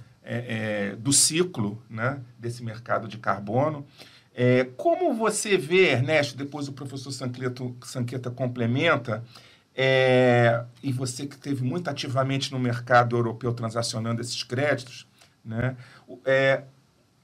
[0.99, 3.85] do ciclo né, desse mercado de carbono.
[4.77, 9.23] como você vê, Ernesto, depois o professor Sanqueta complementa,
[9.83, 15.07] é, e você que esteve muito ativamente no mercado europeu transacionando esses créditos,
[15.43, 15.74] né,
[16.26, 16.64] é,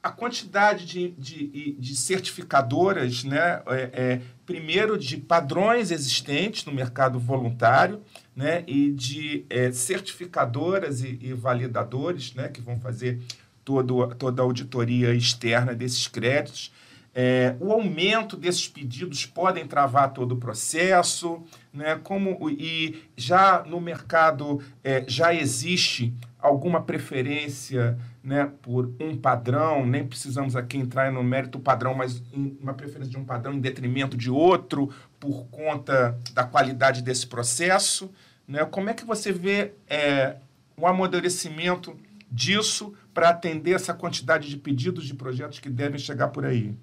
[0.02, 7.18] a quantidade de, de, de certificadoras, né, é, é, primeiro de padrões existentes no mercado
[7.18, 8.00] voluntário,
[8.34, 13.20] né, e de é, certificadoras e, e, validadores né, que vão fazer
[13.66, 16.72] todo, toda a auditoria externa desses créditos.
[17.18, 21.42] É, o aumento desses pedidos podem travar todo o processo,
[21.72, 21.98] né?
[22.04, 29.86] Como e já no mercado é, já existe alguma preferência, né, por um padrão.
[29.86, 34.14] Nem precisamos aqui entrar no mérito padrão, mas uma preferência de um padrão em detrimento
[34.14, 38.12] de outro por conta da qualidade desse processo,
[38.46, 38.62] né?
[38.66, 40.36] Como é que você vê é,
[40.76, 41.96] o amadurecimento
[42.30, 46.76] disso para atender essa quantidade de pedidos de projetos que devem chegar por aí?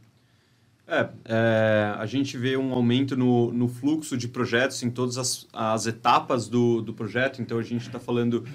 [0.85, 5.47] É, é, a gente vê um aumento no, no fluxo de projetos em todas as,
[5.53, 7.41] as etapas do, do projeto.
[7.41, 8.45] Então, a gente está falando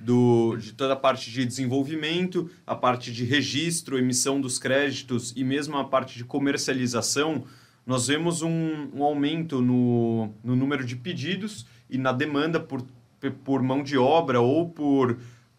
[0.00, 5.42] do, de toda a parte de desenvolvimento, a parte de registro, emissão dos créditos e
[5.42, 7.44] mesmo a parte de comercialização.
[7.86, 12.84] Nós vemos um, um aumento no, no número de pedidos e na demanda por,
[13.44, 15.18] por mão de obra ou por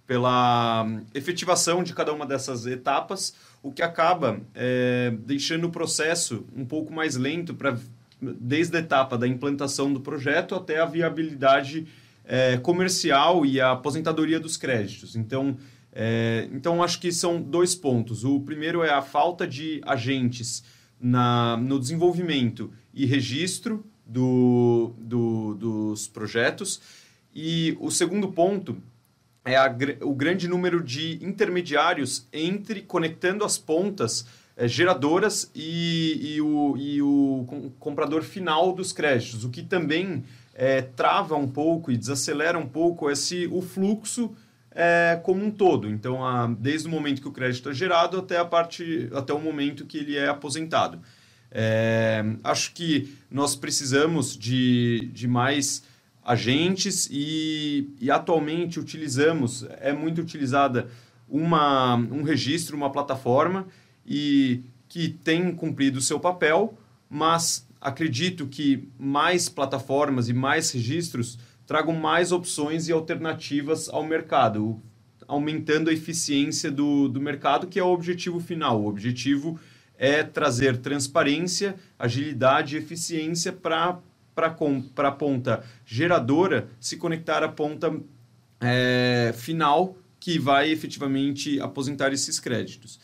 [0.10, 6.66] pela efetivação de cada uma dessas etapas, o que acaba é, deixando o processo um
[6.66, 7.78] pouco mais lento para
[8.20, 11.86] desde a etapa da implantação do projeto até a viabilidade
[12.26, 15.16] é, comercial e a aposentadoria dos créditos.
[15.16, 15.56] Então,
[15.94, 18.24] é, então acho que são dois pontos.
[18.24, 20.64] O primeiro é a falta de agentes
[21.00, 26.82] na, no desenvolvimento e registro do, do, dos projetos.
[27.34, 28.76] E o segundo ponto
[29.46, 34.26] é a, o grande número de intermediários entre conectando as pontas
[34.56, 40.24] é, geradoras e, e, o, e o comprador final dos créditos, o que também
[40.54, 44.36] é, trava um pouco e desacelera um pouco esse, o fluxo
[44.72, 45.90] é, como um todo.
[45.90, 49.40] Então, a, desde o momento que o crédito é gerado até, a parte, até o
[49.40, 51.00] momento que ele é aposentado.
[51.52, 55.84] É, acho que nós precisamos de, de mais
[56.30, 60.88] agentes e, e atualmente utilizamos, é muito utilizada
[61.28, 63.66] uma, um registro, uma plataforma
[64.06, 66.78] e que tem cumprido o seu papel,
[67.10, 74.80] mas acredito que mais plataformas e mais registros tragam mais opções e alternativas ao mercado,
[75.28, 78.80] aumentando a eficiência do, do mercado, que é o objetivo final.
[78.80, 79.60] O objetivo
[79.98, 84.00] é trazer transparência, agilidade e eficiência para
[84.96, 87.94] para a ponta geradora se conectar à ponta
[88.62, 93.00] é, final que vai efetivamente aposentar esses créditos.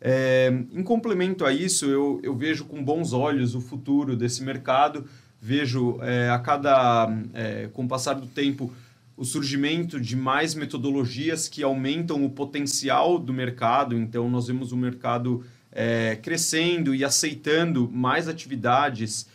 [0.00, 5.04] É, em complemento a isso, eu, eu vejo com bons olhos o futuro desse mercado,
[5.40, 8.72] vejo é, a cada, é, com o passar do tempo,
[9.16, 13.94] o surgimento de mais metodologias que aumentam o potencial do mercado.
[13.94, 19.28] Então, nós vemos o mercado é, crescendo e aceitando mais atividades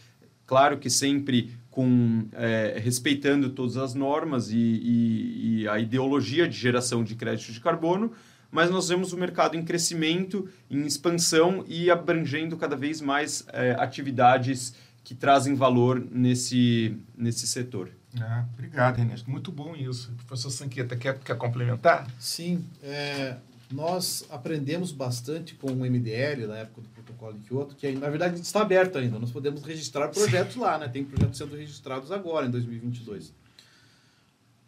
[0.45, 6.55] Claro que sempre com é, respeitando todas as normas e, e, e, a ideologia de
[6.57, 8.13] geração de crédito de carbono,
[8.49, 13.71] mas nós vemos o mercado em crescimento, em expansão e abrangendo cada vez mais é,
[13.71, 14.73] atividades
[15.03, 17.91] que trazem valor nesse, nesse setor.
[18.21, 19.29] Ah, obrigado, Ernesto.
[19.29, 20.13] Muito bom isso.
[20.25, 22.07] Professor Sanqueta, quer, quer complementar?
[22.17, 22.63] Sim.
[22.81, 23.35] É,
[23.71, 26.89] nós aprendemos bastante com o MDL na época do
[27.33, 29.19] de Kyoto, que na verdade está aberto ainda.
[29.19, 30.87] Nós podemos registrar projetos lá, né?
[30.87, 33.33] Tem projetos sendo registrados agora, em 2022.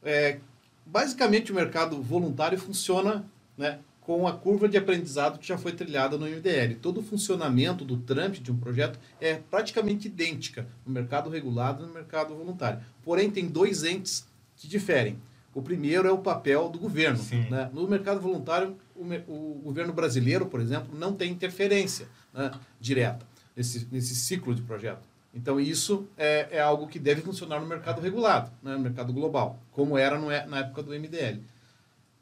[0.04, 0.40] É,
[0.86, 3.26] basicamente, o mercado voluntário funciona
[3.58, 6.76] né, com a curva de aprendizado que já foi trilhada no MDL.
[6.76, 11.88] Todo o funcionamento do trâmite de um projeto é praticamente idêntica no mercado regulado e
[11.88, 12.80] no mercado voluntário.
[13.04, 15.20] Porém, tem dois entes que diferem.
[15.54, 17.22] O primeiro é o papel do governo.
[17.50, 17.70] Né?
[17.74, 23.26] No mercado voluntário, o, o, governo brasileiro, por exemplo, não tem interferência né, direta
[23.56, 25.02] nesse, nesse ciclo de projeto.
[25.34, 29.60] Então, isso é, é, algo que deve funcionar no mercado regulado, né, no mercado global,
[29.72, 31.42] como era no, na época do MDL.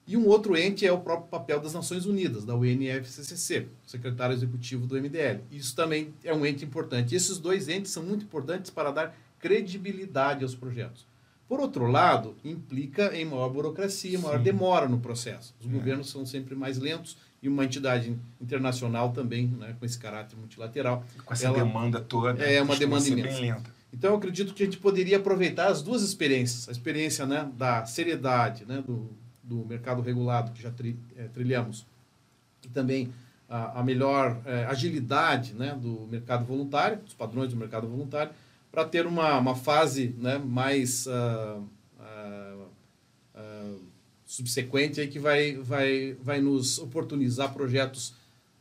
[0.08, 4.86] E um outro ente é o próprio papel das Nações Unidas, da UNFCCC, secretário executivo
[4.86, 5.42] do MDL.
[5.52, 7.14] Isso também é um ente importante.
[7.14, 11.08] E esses dois entes são muito importantes para dar credibilidade aos projetos.
[11.48, 14.44] Por outro lado, implica em maior burocracia, maior Sim.
[14.44, 15.56] demora no processo.
[15.60, 15.70] Os é.
[15.70, 21.04] governos são sempre mais lentos e uma entidade internacional também, né, com esse caráter multilateral.
[21.24, 22.44] Com essa ela, demanda toda.
[22.44, 23.62] É uma demanda imensa.
[23.94, 26.68] Então, eu acredito que a gente poderia aproveitar as duas experiências.
[26.68, 29.10] A experiência né, da seriedade, né, do
[29.46, 31.86] do mercado regulado que já tri, é, trilhamos
[32.64, 33.14] e também
[33.48, 38.32] a, a melhor é, agilidade né, do mercado voluntário, dos padrões do mercado voluntário,
[38.72, 41.64] para ter uma, uma fase né, mais uh,
[44.26, 48.14] subsequente aí que vai, vai, vai nos oportunizar projetos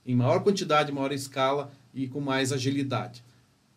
[0.05, 3.25] em maior quantidade, maior escala e com mais agilidade.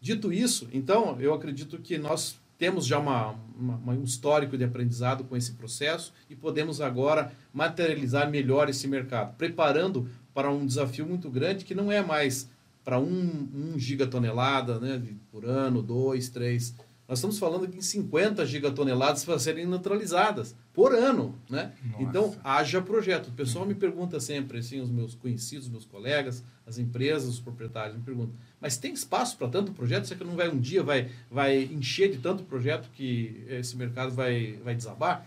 [0.01, 5.23] Dito isso, então, eu acredito que nós temos já uma, uma, um histórico de aprendizado
[5.23, 11.29] com esse processo e podemos agora materializar melhor esse mercado, preparando para um desafio muito
[11.29, 12.49] grande que não é mais
[12.83, 16.73] para um, um gigatonelada né, por ano, dois, três.
[17.07, 21.33] Nós estamos falando aqui em 50 gigatoneladas para serem neutralizadas por ano.
[21.49, 21.71] Né?
[21.99, 23.29] Então, haja projeto.
[23.29, 27.95] O pessoal me pergunta sempre, assim, os meus conhecidos, meus colegas, as empresas, os proprietários
[27.95, 30.05] me perguntam, mas tem espaço para tanto projeto?
[30.05, 34.11] Será que não vai um dia vai, vai encher de tanto projeto que esse mercado
[34.11, 35.25] vai, vai desabar?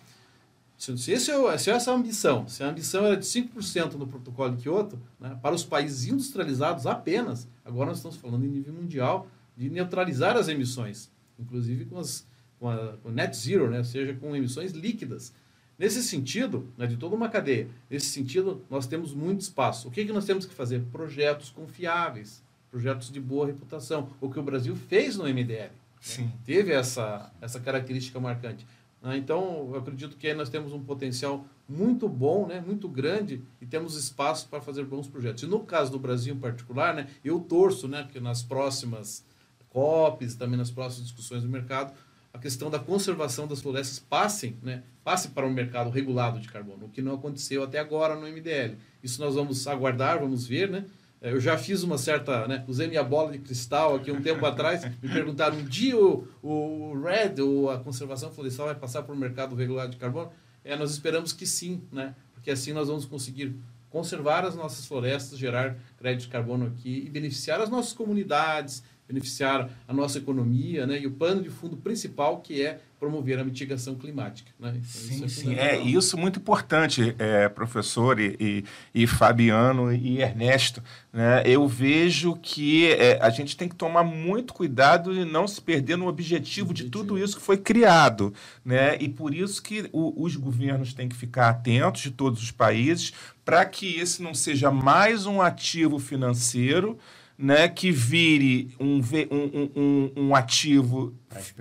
[0.76, 3.94] Se, se, esse é, se essa é a ambição, se a ambição era de 5%
[3.94, 8.48] no protocolo de Kyoto, né, para os países industrializados apenas, agora nós estamos falando em
[8.48, 9.26] nível mundial
[9.56, 11.10] de neutralizar as emissões,
[11.40, 12.26] inclusive com, as,
[12.58, 15.32] com, a, com net zero, né, ou seja, com emissões líquidas.
[15.78, 19.88] Nesse sentido, né, de toda uma cadeia, nesse sentido, nós temos muito espaço.
[19.88, 20.82] O que, que nós temos que fazer?
[20.92, 24.10] Projetos confiáveis, projetos de boa reputação.
[24.20, 25.70] O que o Brasil fez no MDL.
[26.18, 26.32] Né?
[26.44, 28.66] Teve essa, essa característica marcante.
[29.02, 29.16] Né?
[29.16, 33.96] Então, eu acredito que nós temos um potencial muito bom, né, muito grande, e temos
[33.96, 35.44] espaço para fazer bons projetos.
[35.44, 39.24] E no caso do Brasil em particular, né, eu torço né, que nas próximas
[39.70, 41.92] COPs, também nas próximas discussões do mercado,
[42.32, 46.86] a questão da conservação das florestas passem, né, passe para um mercado regulado de carbono,
[46.86, 48.76] o que não aconteceu até agora no MDL.
[49.02, 50.84] Isso nós vamos aguardar, vamos ver, né?
[51.20, 54.44] É, eu já fiz uma certa, né, usei minha bola de cristal aqui um tempo
[54.46, 59.14] atrás, me perguntaram um dia o, o RED, ou a conservação florestal, vai passar para
[59.14, 60.30] o mercado regulado de carbono?
[60.64, 62.14] É, nós esperamos que sim, né?
[62.32, 63.54] Porque assim nós vamos conseguir
[63.90, 69.68] conservar as nossas florestas, gerar crédito de carbono aqui e beneficiar as nossas comunidades, beneficiar
[69.86, 71.00] a nossa economia, né?
[71.00, 74.52] E o pano de fundo principal que é promover a mitigação climática.
[74.60, 74.74] Né?
[74.76, 75.54] Então, sim, isso é sim.
[75.54, 80.82] É, isso muito importante, é, professor e, e, e, Fabiano e Ernesto.
[81.10, 81.42] Né?
[81.46, 85.96] Eu vejo que é, a gente tem que tomar muito cuidado e não se perder
[85.96, 86.74] no objetivo, objetivo.
[86.74, 88.34] de tudo isso que foi criado.
[88.62, 88.98] Né?
[89.00, 93.14] E por isso que o, os governos têm que ficar atentos de todos os países
[93.46, 96.98] para que esse não seja mais um ativo financeiro,
[97.40, 101.14] né, que vire um, um, um, um ativo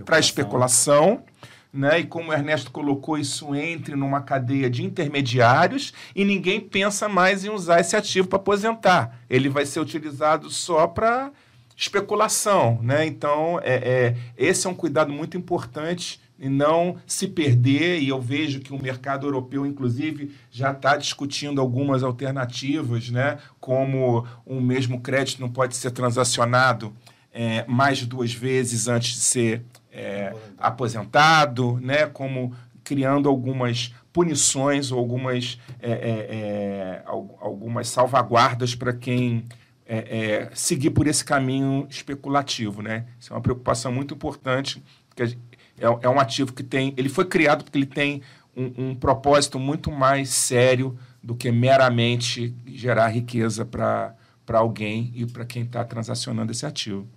[0.03, 1.23] para especulação, especulação
[1.71, 7.07] né, e como o Ernesto colocou, isso entre numa cadeia de intermediários e ninguém pensa
[7.07, 9.21] mais em usar esse ativo para aposentar.
[9.29, 11.31] Ele vai ser utilizado só para
[11.77, 12.79] especulação.
[12.83, 13.05] Né?
[13.05, 18.21] Então, é, é, esse é um cuidado muito importante e não se perder, e eu
[18.21, 23.37] vejo que o mercado europeu, inclusive, já está discutindo algumas alternativas, né?
[23.59, 26.93] como o mesmo crédito não pode ser transacionado
[27.33, 32.05] é, mais de duas vezes antes de ser é, aposentado, né?
[32.05, 39.45] como criando algumas punições ou algumas, é, é, é algumas salvaguardas para quem
[39.85, 42.81] é, seguir por esse caminho especulativo.
[42.81, 43.05] Né?
[43.19, 45.37] Isso é uma preocupação muito importante, porque
[45.79, 46.93] é, é um ativo que tem.
[46.97, 48.21] Ele foi criado porque ele tem
[48.55, 54.15] um, um propósito muito mais sério do que meramente gerar riqueza para
[54.53, 57.07] alguém e para quem está transacionando esse ativo.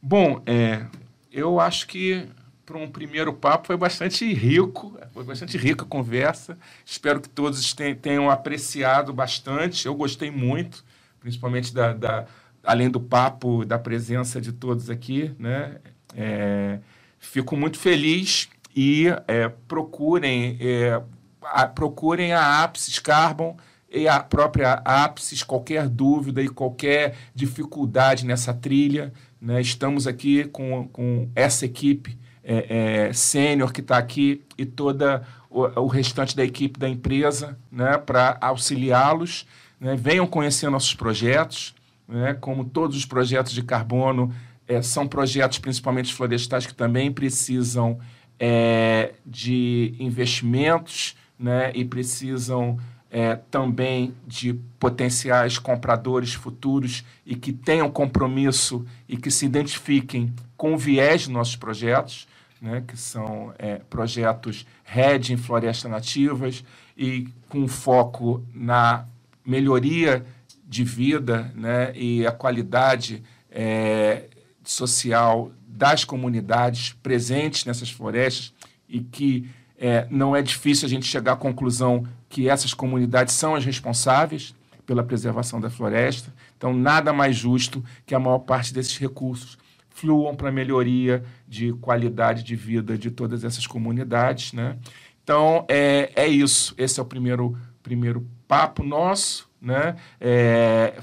[0.00, 0.86] Bom, é,
[1.32, 2.26] eu acho que
[2.64, 6.58] para um primeiro papo foi bastante rico, foi bastante rica a conversa.
[6.84, 9.86] Espero que todos tenham apreciado bastante.
[9.86, 10.84] Eu gostei muito,
[11.20, 12.26] principalmente da, da
[12.64, 15.76] além do papo, da presença de todos aqui, né?
[16.14, 16.80] É,
[17.26, 21.00] fico muito feliz e é, procurem é,
[21.42, 23.56] a, procurem a Apsis Carbon
[23.90, 29.12] e a própria Apsis, qualquer dúvida e qualquer dificuldade nessa trilha.
[29.40, 29.60] Né?
[29.60, 35.62] Estamos aqui com, com essa equipe é, é, sênior que está aqui e toda o,
[35.80, 37.96] o, restante da equipe da empresa né?
[37.96, 39.46] para auxiliá-los.
[39.80, 39.96] Né?
[39.96, 41.74] Venham conhecer nossos projetos,
[42.08, 42.34] né?
[42.34, 44.34] como todos os projetos de carbono,
[44.68, 47.98] é, são projetos principalmente florestais que também precisam
[48.38, 52.78] é, de investimentos né, e precisam
[53.10, 60.74] é, também de potenciais compradores futuros e que tenham compromisso e que se identifiquem com
[60.74, 62.26] o viés de nossos projetos,
[62.60, 66.64] né, que são é, projetos RED em florestas nativas
[66.96, 69.06] e com foco na
[69.44, 70.24] melhoria
[70.66, 74.24] de vida né, e a qualidade é,
[74.70, 78.52] social das comunidades presentes nessas florestas
[78.88, 79.48] e que
[79.78, 84.54] é, não é difícil a gente chegar à conclusão que essas comunidades são as responsáveis
[84.86, 86.32] pela preservação da floresta.
[86.56, 89.58] Então, nada mais justo que a maior parte desses recursos
[89.90, 94.52] fluam para a melhoria de qualidade de vida de todas essas comunidades.
[94.52, 94.76] Né?
[95.22, 96.74] Então, é, é isso.
[96.78, 99.48] Esse é o primeiro, primeiro papo nosso.
[99.60, 99.96] Né?
[100.20, 100.94] É,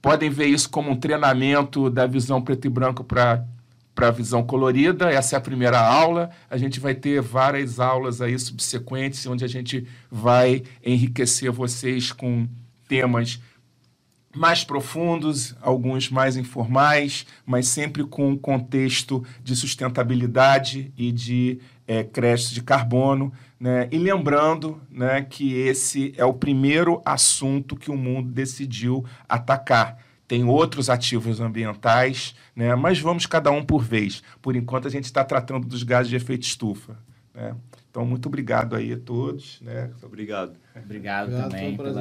[0.00, 3.44] podem ver isso como um treinamento da visão preto e branco para
[3.94, 5.10] para a visão colorida.
[5.10, 6.30] Essa é a primeira aula.
[6.48, 12.48] A gente vai ter várias aulas aí subsequentes, onde a gente vai enriquecer vocês com
[12.88, 13.38] temas
[14.34, 21.60] mais profundos, alguns mais informais, mas sempre com um contexto de sustentabilidade e de
[21.90, 23.32] é, crédito de carbono.
[23.58, 23.88] Né?
[23.90, 30.44] E lembrando né, que esse é o primeiro assunto que o mundo decidiu atacar tem
[30.44, 32.72] outros ativos ambientais, né?
[32.76, 34.22] mas vamos cada um por vez.
[34.40, 36.96] Por enquanto, a gente está tratando dos gases de efeito estufa.
[37.34, 37.52] Né?
[37.90, 39.60] Então, muito obrigado aí a todos.
[39.60, 39.90] Né?
[40.00, 40.52] Obrigado.
[40.84, 41.76] Obrigado, obrigado também.